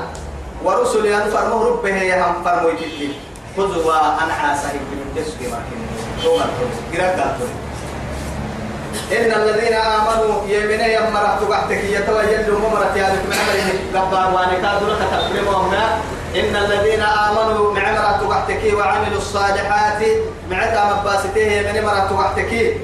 ورسلي 0.64 1.16
أن 1.18 1.30
فرموا 1.30 1.66
ربه 1.66 2.26
هم 2.26 2.43
فرموا 2.45 2.72
يتكي 2.72 3.14
خذوا 3.58 3.93
أنا 4.24 4.34
عاسى 4.34 4.68
يد 4.68 5.16
بدس 5.16 5.30
جمرة 5.41 5.62
إن 9.12 9.32
الذين 9.41 9.74
آمنوا 9.74 10.47
يمين 10.47 10.80
يمرة 10.80 11.39
تبعتك 11.41 11.84
يتوجد 11.84 12.49
ممرة 12.49 12.93
يا 12.95 13.10
لك 13.14 13.24
معمره 13.30 14.06
قبا 14.06 14.26
وانكاد 14.26 14.84
لك 14.84 15.08
تقريبهم 15.12 15.74
إن 16.36 16.56
الذين 16.56 17.02
آمنوا 17.02 17.74
معمرة 17.74 18.20
تبعتك 18.22 18.78
وعملوا 18.78 19.18
الصالحات. 19.18 20.02
معتا 20.52 20.84
مباسته 20.93 21.62
من 21.62 21.84
مرة 21.86 22.08
تبعتك 22.10 22.78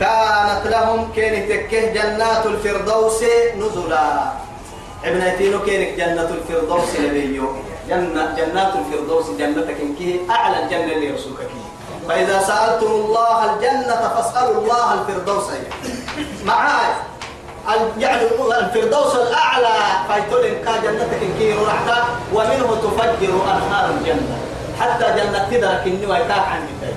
كانت 0.00 0.66
لهم 0.66 1.12
كانت 1.16 1.52
تكه 1.52 1.92
جنات 1.92 2.46
الفردوس 2.46 3.22
نزلا. 3.56 4.32
ابنتينو 5.04 5.58
كانت 5.66 5.98
جنة 5.98 6.28
الفردوس 6.36 6.96
لبيو. 7.00 7.46
جنة 7.88 8.34
جنات 8.36 8.72
الفردوس 8.80 9.26
جنتك 9.38 9.76
كي 9.98 10.20
أعلى 10.30 10.62
الجنة 10.62 10.92
اللي 10.92 11.10
رسولك 11.10 11.50
فإذا 12.08 12.42
سألتم 12.42 12.86
الله 12.86 13.54
الجنة 13.54 14.00
فاسألوا 14.14 14.62
الله 14.62 14.94
الفردوس. 14.94 15.44
معاي. 16.44 16.92
يعني 17.98 18.22
الفردوس 18.60 19.14
الأعلى. 19.14 19.76
فايتول 20.08 20.44
إن 20.44 20.64
كان 20.64 20.82
جنتك 20.82 21.20
كي 21.38 21.52
رحتا 21.52 22.04
ومنه 22.34 22.68
تفجر 22.82 23.34
أنهار 23.44 23.90
الجنة. 23.90 24.38
حتى 24.80 25.04
جنة 25.04 25.48
تدرك 25.50 25.82
إني 25.86 26.06
ويتاك 26.06 26.46
عن 26.48 26.66
جدي 26.66 26.92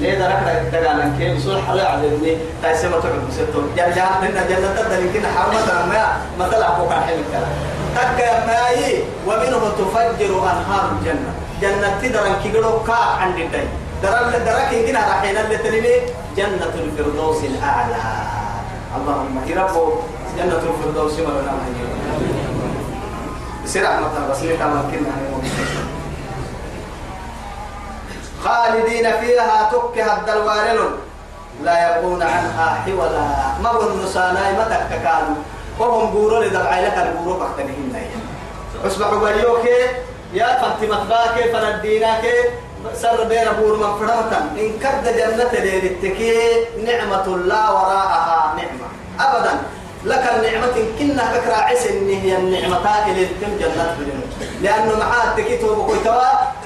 ليه 0.00 0.18
درك 0.18 0.62
دقانا 0.72 1.14
كي 1.18 1.34
بسول 1.34 1.62
حلا 1.62 1.88
علمني 1.90 2.36
تايسي 2.62 2.88
ما 2.88 3.00
تعب 3.00 3.28
بسيطو 3.28 3.60
جنة 3.76 4.20
لأن 4.22 4.48
جنة 4.48 4.68
تدرك 4.76 5.16
إن 5.16 5.26
حرمة 5.36 5.86
ما 5.86 6.16
مثلا 6.38 6.74
فوق 6.76 6.92
حلم 6.92 7.24
كلام. 7.32 7.54
تكا 7.96 8.46
ماي 8.46 9.02
ومنه 9.26 9.62
تفجر 9.78 10.32
أنهار 10.52 10.90
الجنة. 10.92 11.30
جنة 11.62 11.98
تدرك 12.02 12.38
كي 12.42 12.50
كا 12.86 12.94
عن 12.94 13.36
جدي 13.36 13.64
درك 14.02 14.42
درك 14.46 14.72
يمكن 14.72 14.94
راحين 14.94 15.36
اللي 15.36 15.58
تلمي 15.58 15.94
جنة 16.36 16.72
الفردوس 16.74 17.44
الأعلى. 17.44 18.02
اللهم 18.96 19.42
يربو 19.46 19.92
جنة 20.38 20.62
الفردوس 20.68 21.12
ما 21.12 21.32
لنا 21.40 21.52
سير 23.64 23.84
رحمة 23.84 24.28
بس 24.30 24.42
نتعلم 24.42 24.82
كنا 24.90 25.12
خالدين 28.44 29.12
فيها 29.20 29.70
تكها 29.72 30.18
الدلوارل. 30.18 30.90
لا 31.62 31.98
يكون 31.98 32.22
عنها 32.22 32.82
حولا. 32.86 33.28
ما 33.62 33.70
والنسانا 33.70 34.52
ما 34.52 34.64
تككالوا 34.64 35.36
وهم 35.78 36.10
بورو 36.10 36.42
لدفع 36.42 36.80
لك 36.80 36.98
البورو 36.98 37.34
بختنهم 37.40 37.92
اصبحوا 38.86 39.18
بريوكي 39.18 39.80
يا 40.32 40.46
فانتمت 40.46 41.00
باكي 41.08 41.52
فنديناك. 41.52 42.24
سر 42.94 43.24
بين 43.24 43.48
بور 43.58 43.76
من 43.76 43.98
فرمتا 43.98 44.40
إن 44.58 44.72
كد 44.82 45.16
جنة 45.16 45.52
ليلتكي 45.52 46.34
نعمة 46.84 47.36
لا 47.36 47.70
وراءها 47.70 48.54
نعمة. 48.56 48.88
أبدا. 49.20 49.50
لك 50.04 50.24
النعمة 50.34 50.76
كنا 50.98 51.24
فكرة 51.32 51.54
عسن 51.54 52.08
هي 52.08 52.36
النعمة 52.36 53.06
اللي 53.06 53.26
تم 53.26 53.58
جنة 53.60 53.96
لأنه 54.62 54.98
معاد 54.98 55.36
تكيتو 55.36 55.74
بكويتوا 55.74 56.22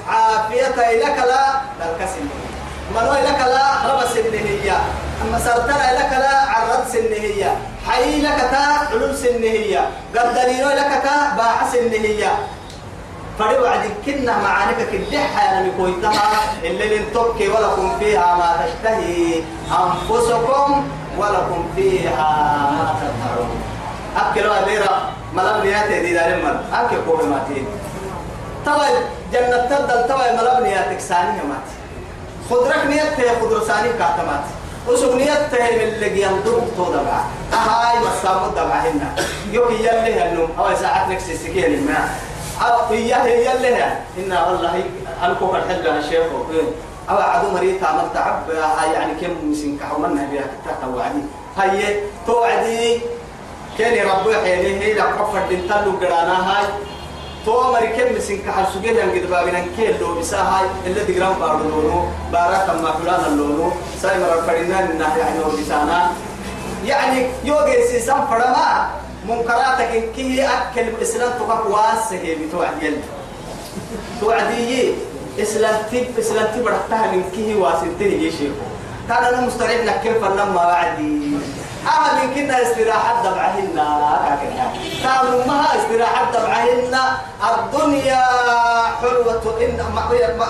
عافية 0.07 0.67
لك 0.67 1.17
لا 1.17 1.61
للكسن 1.79 2.25
منو 2.95 3.13
لك 3.13 3.39
لا 3.39 3.93
رب 3.93 4.01
سنهية 4.13 4.77
أما 5.21 5.39
سرتنا 5.39 5.99
لك 5.99 6.11
لا 6.19 6.37
عرض 6.49 6.87
سنهية 6.93 7.57
حي 7.87 8.21
لك 8.21 8.37
تا 8.51 8.57
علم 8.91 9.15
سنهية 9.15 9.89
قدرينو 10.15 10.69
لك 10.69 11.01
تا 11.03 11.35
باع 11.37 11.67
سنهية 11.71 12.31
فدي 13.39 13.55
وعد 13.57 13.81
كنا 14.05 14.37
معانك 14.37 14.77
كدحة 14.91 15.43
يعني 15.45 15.71
كويتها 15.77 16.21
اللي 16.63 16.97
لنتوك 16.97 17.35
ولكم 17.35 17.99
فيها 17.99 18.35
ما 18.35 18.65
تشتهي. 18.65 19.43
أنفسكم 19.71 20.87
ولكم 21.17 21.69
فيها 21.75 22.31
ما 22.71 22.95
تدهرون 23.01 23.61
أكلوا 24.17 24.63
أديرا. 24.63 25.13
ملام 25.33 25.63
نياتي 25.65 25.99
دي 26.01 26.13
دار 26.13 26.25
المال 26.25 26.63
أكل 26.73 26.95
قوة 27.07 27.41
توا 28.65 28.85
جنة 29.33 29.57
تبدل 29.69 30.07
توا 30.07 30.31
ملام 30.37 30.63
نياتك 30.63 30.99
سانية 30.99 31.43
مات 31.49 31.67
خضرك 32.49 32.85
نياتي 32.85 33.29
خضر 33.41 33.63
ساني 33.67 33.89
كاتمات 33.89 34.45
وسوق 34.87 35.15
نياتي 35.15 35.75
من 35.77 35.81
اللي 35.81 36.21
ينضر 36.21 36.61
تو 36.77 36.85
دبع. 36.93 37.19
أهاي 37.53 37.99
مسامو 37.99 38.47
دبع 38.51 38.75
هنا. 38.85 39.15
يوكي 39.51 39.73
يلي 39.73 40.21
هنم 40.21 40.47
أو 40.59 40.75
ساعات 40.75 41.07
نكسي 41.07 41.37
سكين 41.37 41.65
الماء 41.65 42.09
أو 42.61 42.85
هي 42.93 43.53
اللي 43.55 43.83
إن 44.17 44.31
والله 44.31 44.83
أنكو 45.25 45.55
الحل 45.55 45.85
يا 45.85 46.01
شيخ. 46.01 46.23
أو 47.09 47.17
عدو 47.17 47.49
مريض 47.49 47.83
عمل 47.85 48.13
تعب. 48.13 48.49
يعني 48.93 49.13
كم 49.21 49.51
مسين 49.51 49.77
كحومنا 49.77 50.27
بها 50.31 50.41
كتا 50.41 50.75
توعدي 50.81 51.23
هي 51.57 51.95
توعدي. 52.27 53.01
كان 53.77 54.07
ربي 54.07 54.35
حيني. 54.37 54.79
هي 54.79 54.93
لا 54.93 55.03
قفر 55.03 55.41
دنتلو 55.49 55.91
قرانا 56.01 56.37
هاي. 56.49 56.65
تو 57.45 57.71
مري 57.73 57.87
كم 57.87 58.15
مسين 58.15 58.41
كحل 58.47 58.65
سجل 58.73 58.95
yang 58.95 59.11
gitu 59.11 59.27
bagian 59.27 59.67
كيل 59.77 59.99
لو 59.99 60.15
bisa 60.21 60.39
هاي 60.39 60.65
اللي 60.87 61.03
دقرام 61.03 61.39
بارو 61.39 61.59
لونو 61.59 62.05
بارك 62.31 62.69
ما 62.81 62.91
فلان 62.91 63.33
اللونو 63.33 63.71
ساي 64.01 64.19
مرة 64.19 64.41
فرينا 64.47 64.79
إنه 64.79 65.17
يعني 65.17 65.39
ورجسانا 65.39 66.11
يعني 66.85 67.27
يوجي 67.43 67.87
سيسام 67.91 68.27
فرما 68.27 68.89
منكراتك 69.29 70.11
كي 70.15 70.43
أكل 70.43 71.01
إسلام 71.01 71.31
تقف 71.39 71.67
واسه 71.67 72.23
بتوعد 72.39 72.83
يل 72.83 72.97
توعدي 74.21 74.93
إسلام 75.39 75.75
تب 75.91 76.19
إسلام 76.19 76.47
تب 76.55 76.67
رحتها 76.67 77.11
من 77.11 77.23
كي 77.35 77.55
واسنته 77.55 78.05
يشيخ 78.05 78.51
كان 79.09 79.23
أنا 79.23 79.41
مستعد 79.47 79.83
لك 79.83 80.01
كيف 80.03 80.23
لما 80.23 80.55
وعدي. 80.55 81.37
من 81.83 82.33
كنا 82.35 82.61
استراحة 82.61 83.23
دبعهن 83.23 83.75
كانوا 85.03 85.45
ما 85.47 85.65
استراحة 85.75 86.31
دبعهن 86.31 86.97
الدنيا 87.55 88.23
حلوة 89.01 89.43
إن 89.61 89.79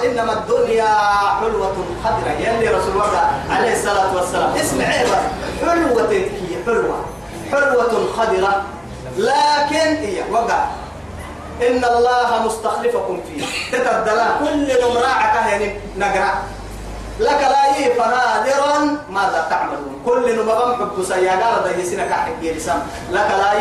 إنما 0.05 0.33
الدنيا 0.33 0.87
حلوة 1.41 1.75
خضرة 2.03 2.31
يلي 2.39 2.67
رسول 2.67 2.91
الله 2.91 3.31
عليه 3.49 3.73
الصلاة 3.73 4.15
والسلام 4.15 4.51
اسمع 4.55 4.85
عيبة 4.85 5.17
حلوة 5.61 6.07
حلوة. 6.65 7.05
حلوة 7.51 8.07
خضرة 8.17 8.63
لكن 9.17 9.95
هي 10.05 10.23
وقع. 10.31 10.65
إن 11.61 11.85
الله 11.85 12.45
مستخلفكم 12.45 13.19
فيه 13.27 13.45
تتردلا 13.77 14.27
كل 14.39 14.67
نمراعك 14.83 15.35
يعني 15.35 15.77
نقرأ. 15.97 16.33
لك 17.19 17.41
لا 17.53 17.73
فنادرا 17.97 18.97
ماذا 19.09 19.47
تعملون. 19.49 20.01
كل 20.05 20.35
نمبم 20.35 20.73
حب 20.75 21.03
سيادة 21.03 21.61
ده 21.63 21.71
يسنك 21.77 22.11
حق 22.11 22.41
لسان 22.41 22.81
لك 23.11 23.29
لا 23.41 23.53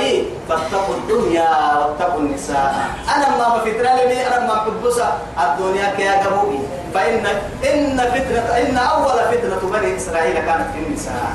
فاتقوا 0.48 0.94
الدنيا 0.94 1.48
واتقوا 1.78 2.20
النساء. 2.20 2.74
أنا 3.16 3.28
ما 3.36 3.56
بفترة 3.56 3.94
لي 4.08 4.26
أنا 4.26 4.46
ما 4.46 4.54
حبسا 4.54 5.18
الدنيا 5.40 5.94
كيا 5.96 6.22
جبوي 6.24 6.58
فإن 6.94 7.26
إن 7.64 7.98
فتنة 8.14 8.46
إن 8.60 8.76
أول 8.76 9.18
فتنة 9.32 9.70
بني 9.72 9.96
إسرائيل 9.96 10.34
كانت 10.34 10.66
في 10.74 10.78
النساء. 10.86 11.32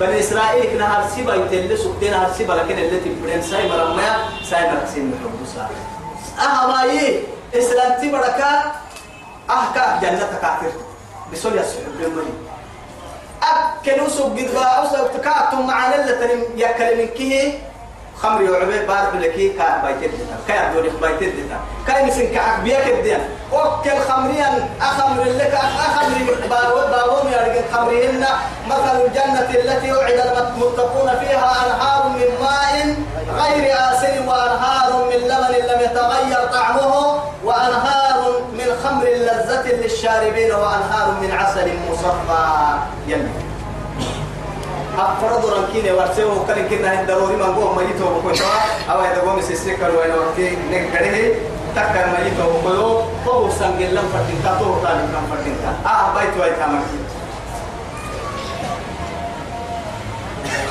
بني 0.00 0.20
إسرائيل 0.20 0.64
كنا 0.70 0.98
هرسيبا 0.98 1.34
يتلي 1.34 1.76
سكتين 1.76 2.14
هرسيبا 2.14 2.52
لكن 2.52 2.78
اللي 2.78 3.00
تبرين 3.00 3.42
ساي 3.42 3.68
مرمى 3.68 4.10
ساي 4.50 4.70
مرسين 4.70 5.14
محبوسا 5.14 5.68
أها 6.38 6.66
ما 6.66 6.92
يي 6.92 7.22
إسلام 7.54 8.02
تبركا 8.02 8.72
أحكا 9.50 10.00
جنة 10.02 10.38
كافر. 10.42 10.72
بسول 11.32 11.52
يسوع 11.58 11.82
بالمني 11.98 12.34
أكل 13.42 14.00
وسوق 14.02 14.26
قد 14.32 14.84
وسوق 14.86 15.10
تكاتم 15.12 15.66
معنا 15.66 15.94
اللي 15.94 16.12
تنم 16.12 16.44
يأكل 16.56 17.04
كيه؟ 17.04 17.58
خمر 18.22 18.42
يعبي 18.42 18.86
بار 18.86 19.10
بلكي 19.14 19.48
كا 19.48 19.78
بايتد 19.82 20.10
دتا 20.14 20.36
كا 20.48 20.72
دوري 20.72 20.88
بايتد 21.02 21.32
دتا 21.36 21.58
كا 21.86 22.04
مسن 22.04 22.34
كا 22.34 22.56
بيا 22.64 22.80
كديا. 22.84 23.28
وكل 23.52 23.98
خمريا 24.08 24.68
أخمر 24.80 25.24
لك 25.24 25.54
أخمر 25.54 26.34
باو 26.50 26.74
باو 26.90 27.28
يرجع 27.28 27.62
خمرين 27.72 28.24
مثل 28.66 28.96
الجنة 29.06 29.50
التي 29.50 29.92
وعد 29.92 30.12
المتقون 30.12 31.10
فيها 31.20 31.52
أنهار 31.66 32.08
من 32.08 32.28
ماء 32.42 32.96
غير 33.42 33.74
آسن 33.90 34.28
وأنهار 34.28 35.04
من 35.04 35.16
لبن 35.16 35.54
لم 35.74 35.80
يتغير 35.80 36.46
طعمه 36.52 37.20
وأنهار 37.44 38.13
لذة 39.36 39.72
للشاربين 39.82 40.50
وأنهار 40.52 41.06
من 41.22 41.30
عسل 41.32 41.68
مصفى. 41.90 42.78
يلي 43.08 43.28
أفرض 44.98 45.46
رنكيني 45.46 45.92
ورسيه 45.92 46.24
كان 46.48 46.68
كنا 46.68 47.00
هن 47.00 47.06
ضروري 47.06 47.36
من 47.36 47.54
قوم 47.54 47.78
ميتو 47.78 48.04
بكون 48.04 48.32
أو 48.90 49.00
إذا 49.00 49.20
قوم 49.20 49.40
سيسكر 49.42 49.90
وين 49.90 50.10
وقتي 50.10 50.56
نقدره 50.70 51.34
تكر 51.76 52.06
ميتو 52.14 52.46
بكون 52.58 53.04
هو 53.26 53.50
سنجل 53.50 53.94
لم 53.94 54.06
فتن 54.14 54.36
كاتو 54.44 54.74
تاني 54.82 55.02
كم 55.02 55.24
فتن 55.30 55.54
كا 55.62 55.90
آه 55.90 56.14
بيت 56.14 56.40
وايت 56.40 56.54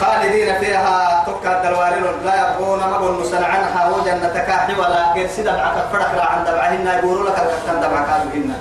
خالدين 0.03 0.59
فيها. 0.59 1.23
تكا 1.27 1.51
الدوارين 1.57 2.03
لا 2.25 2.33
يبغون 2.41 2.79
مغن 2.79 3.13
مسل 3.21 3.43
عنها 3.43 3.89
وجنة 3.89 4.43
كاحي 4.47 4.73
ولا 4.75 5.13
غير 5.13 5.27
سيدا 5.27 5.55
بعد 5.55 5.75
فرق 5.93 6.11
عن 6.31 6.43
دبعهن 6.43 6.87
يقولوا 6.87 7.29
لك 7.29 7.37
الكتان 7.39 7.79
دبع 7.79 7.99
كادوهن 8.07 8.53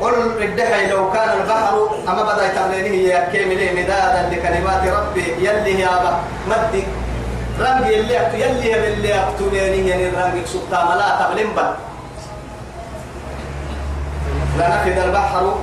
قل 0.00 0.42
الدحي 0.44 0.86
لو 0.86 1.12
كان 1.12 1.28
البحر 1.40 1.74
أما 2.08 2.22
بدأ 2.22 2.48
تبلينه 2.48 2.96
يكيم 3.14 3.48
لي 3.48 3.82
مدادا 3.82 4.28
لكلمات 4.30 4.82
ربي. 4.96 5.24
يلي 5.46 5.80
يا 5.80 5.88
أبا 5.88 6.12
مدي. 6.48 6.84
رنگ 7.60 7.86
يلي 7.86 8.20
أكتو 8.20 8.36
يلي 8.36 8.68
يا 8.70 8.78
باللي 8.82 9.14
أكتو 9.14 9.44
ليني 9.52 9.88
يعني 9.88 10.06
رنگ 10.08 10.46
سبتا 10.46 10.84
ملا 10.84 11.08
تبلين 11.20 11.50
بد 11.56 11.74
لنفد 14.58 14.98
البحر 14.98 15.54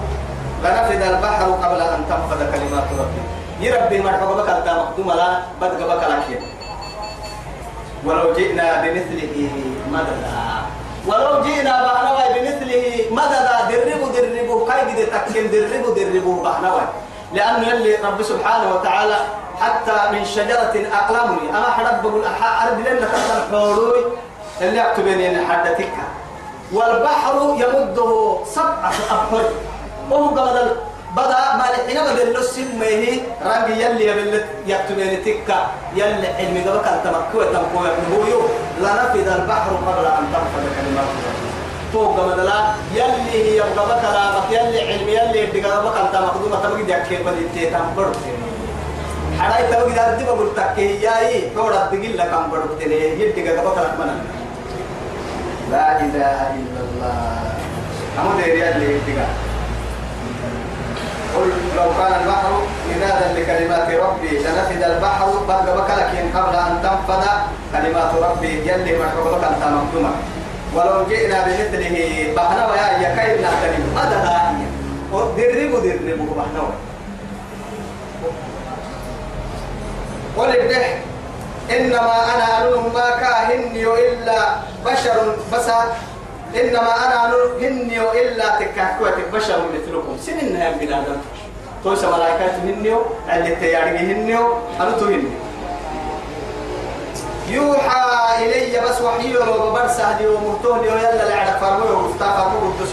لنفد 0.63 1.01
البحر 1.01 1.45
قبل 1.63 1.81
أن 1.81 2.01
تنفذ 2.09 2.39
كلمات 2.51 2.89
ربي. 2.99 3.36
يربي 3.59 4.09
حقوق 4.09 4.37
بك 4.37 4.49
الدم 4.49 4.77
مقدوم 4.77 5.11
لا 5.11 5.39
بدك 5.61 5.81
بك 5.81 6.03
لك 6.09 6.41
ولو 8.05 8.33
جئنا 8.33 8.81
بمثله 8.81 9.49
مددا. 9.91 10.37
ولو 11.07 11.41
جئنا 11.43 11.73
بحنوي 11.83 12.25
بمثله 12.35 12.83
مددا 13.11 13.55
دربوا 13.69 14.09
دربوا. 14.15 14.71
قد 14.71 14.87
تكن 15.11 15.51
دربوا 15.51 15.95
دربوا 15.95 16.43
بحنوي 16.43 16.81
لأنه 17.33 17.67
يلي 17.67 17.95
رب 17.95 18.21
سبحانه 18.21 18.75
وتعالى 18.75 19.17
حتى 19.61 19.97
من 20.11 20.25
شجرة 20.25 20.75
أقلمني. 20.93 21.49
أما 21.49 21.69
حرب 21.75 22.01
بقول 22.01 22.23
أرد 22.23 22.79
لنا 22.87 23.07
كتن 23.07 23.51
حولوي 23.51 24.03
اللي 24.61 24.81
أكتبين 24.91 25.45
حدتك 25.49 25.93
والبحر 26.73 27.35
يمده 27.57 28.37
سبعة 28.45 28.93
أبحر. 29.11 29.43
وهو 30.11 30.27
قبل 30.27 30.75
بدا 31.15 31.55
ما 31.57 31.65
لحين 31.71 31.97
بدل 32.03 32.33
له 32.33 32.41
سم 32.41 32.81
هي 32.81 33.19
رانج 33.45 33.69
يلي 33.81 34.05
يبل 34.07 34.43
يكتبين 34.67 35.23
تكا 35.25 35.59
يلي 35.95 36.27
علمي 36.37 36.61
قبل 36.67 36.85
أن 36.87 36.99
تمكوا 37.03 37.43
تمكوا 37.53 37.87
يبنهو 37.87 38.41
لا 38.81 38.91
نفذ 38.93 39.27
البحر 39.27 39.71
قبل 39.87 40.05
أن 40.05 40.23
تنفذ 40.33 40.65
كلمات 40.75 41.09
فوق 41.93 42.15
بدلا 42.27 42.59
يلي 42.93 43.37
هي 43.47 43.59
قبل 43.59 43.91
كلامك 44.01 44.47
يلي 44.51 44.79
علمي 44.89 45.11
يلي 45.11 45.39
يدي 45.43 45.61
قبل 45.61 45.87
أن 45.87 46.07
تمكوا 46.13 46.59
تمكوا 46.59 46.79
يكيب 46.79 47.25
بدي 47.25 47.65
تنبر 47.69 48.11
حراي 49.39 49.67
تبغي 49.71 49.93
دارتي 49.93 50.23
بقول 50.25 50.49
تكيه 50.55 51.09
ياي 51.09 51.49
تورا 51.55 51.85
تقول 51.91 52.17
لك 52.17 52.33
أم 52.33 52.51
بدو 52.51 52.73
تلي 52.79 53.21
يدي 53.21 53.49
قبل 53.49 53.69
كلام 53.75 54.19
لا 55.71 55.99
إله 55.99 56.39
إلا 56.59 56.79
الله 56.87 57.41
أمو 58.19 58.39
ديريا 58.39 58.75
اللي 58.75 58.85
يدي 58.95 59.13
قل 61.37 61.49
لو 61.75 61.89
كان 61.97 62.21
البحر 62.21 62.51
مدادا 62.89 63.27
لكلمات 63.39 63.89
ربي 63.89 64.37
لنفد 64.37 64.83
البحر 64.83 65.29
بعد 65.47 65.65
بكلك 65.69 66.13
قبل 66.35 66.55
أن 66.55 66.73
تنفذ 66.83 67.25
كلمات 67.73 68.11
ربي 68.23 68.47
يلي 68.69 68.97
مرحبا 68.99 69.31
بك 69.37 69.43
أنت 69.43 69.63
مكتومة. 69.63 70.09
ولو 70.75 71.05
جئنا 71.09 71.45
بمثله 71.45 72.33
بحنا 72.35 72.67
ويا 72.71 72.87
يكاين 73.01 73.41
نحترم 73.41 73.83
مددا 73.95 74.37
دربوا 75.37 75.79
دربوا 75.79 76.35
بحنا 76.37 76.63
قل 80.37 80.49
الدح 80.59 80.97
إنما 81.71 82.15
أنا 82.35 82.67
انوم 82.67 82.93
ما 82.93 83.09
كاهني 83.09 83.83
إلا 83.83 84.39
بشر 84.85 85.35
بس 85.53 85.65
إنما 86.61 86.93
أنا 87.05 87.33
هني 87.61 88.21
الا 88.21 88.59
تكاكوة 88.59 89.17
بشر 89.33 89.59
مثلكم. 89.73 90.17
سنين 90.25 90.61
هم 90.61 90.77
بلا 90.79 90.99
دم 90.99 91.21
توس 91.83 92.03
ملائكة 92.03 92.55
هنيو 92.63 93.01
اللي 93.33 93.55
تياري 93.55 93.97
هنيو 93.97 94.53
أنا 94.79 94.91
تو 94.91 95.05
هني 95.05 95.31
يوحى 97.49 98.45
إلي 98.45 98.79
بس 98.79 99.01
وحي 99.01 99.33
لي 100.19 100.27
ومرتون 100.27 100.79
لي 100.81 100.87
يلا 100.87 101.29
لعد 101.29 101.59
فرمو 101.61 101.99
ومفتاح 101.99 102.37
فرمو 102.37 102.71
قدس 102.71 102.91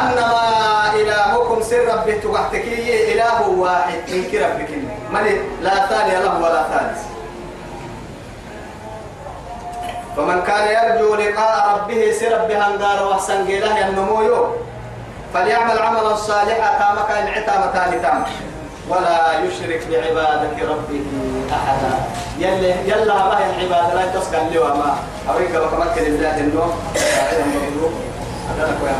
أنما 0.00 0.94
إلهكم 0.94 1.62
سر 1.62 1.84
ربي 1.94 2.12
تحتكي 2.12 3.12
إله 3.12 3.48
واحد 3.48 4.00
من 4.08 4.24
كربك 4.32 4.70
من 5.12 5.24
لا 5.62 5.86
ثاني 5.86 6.24
له 6.24 6.38
ولا 6.42 6.62
ثالث. 6.70 7.00
فمن 10.16 10.42
كان 10.42 10.64
يرجو 10.68 11.14
لقاء 11.14 11.74
ربه 11.74 12.12
سرب 12.20 12.48
بهنغار 12.48 13.06
وحسن 13.06 13.46
قيله 13.46 13.88
النمويو 13.88 14.46
فليعمل 15.34 15.78
عملا 15.78 16.14
صالحا 16.14 16.68
كما 16.78 17.02
كان 17.08 17.28
عتامة 17.28 18.02
تام. 18.02 18.24
ولا 18.90 19.38
يشرك 19.46 19.86
بعبادة 19.90 20.56
ربه 20.70 21.04
أحدا. 21.52 21.94
يلا 22.38 22.74
يلا 22.86 23.14
ما 23.14 23.38
العبادة 23.38 23.94
لا 23.94 24.20
تسكن 24.20 24.46
لي 24.50 24.58
وما. 24.58 24.96
أريد 25.30 25.56
وكما 25.56 25.86
كان 25.94 26.06
الله 26.06 26.38
النوم. 26.38 26.72
هذا 28.48 28.64
نكو 28.70 28.86
يا 28.86 28.94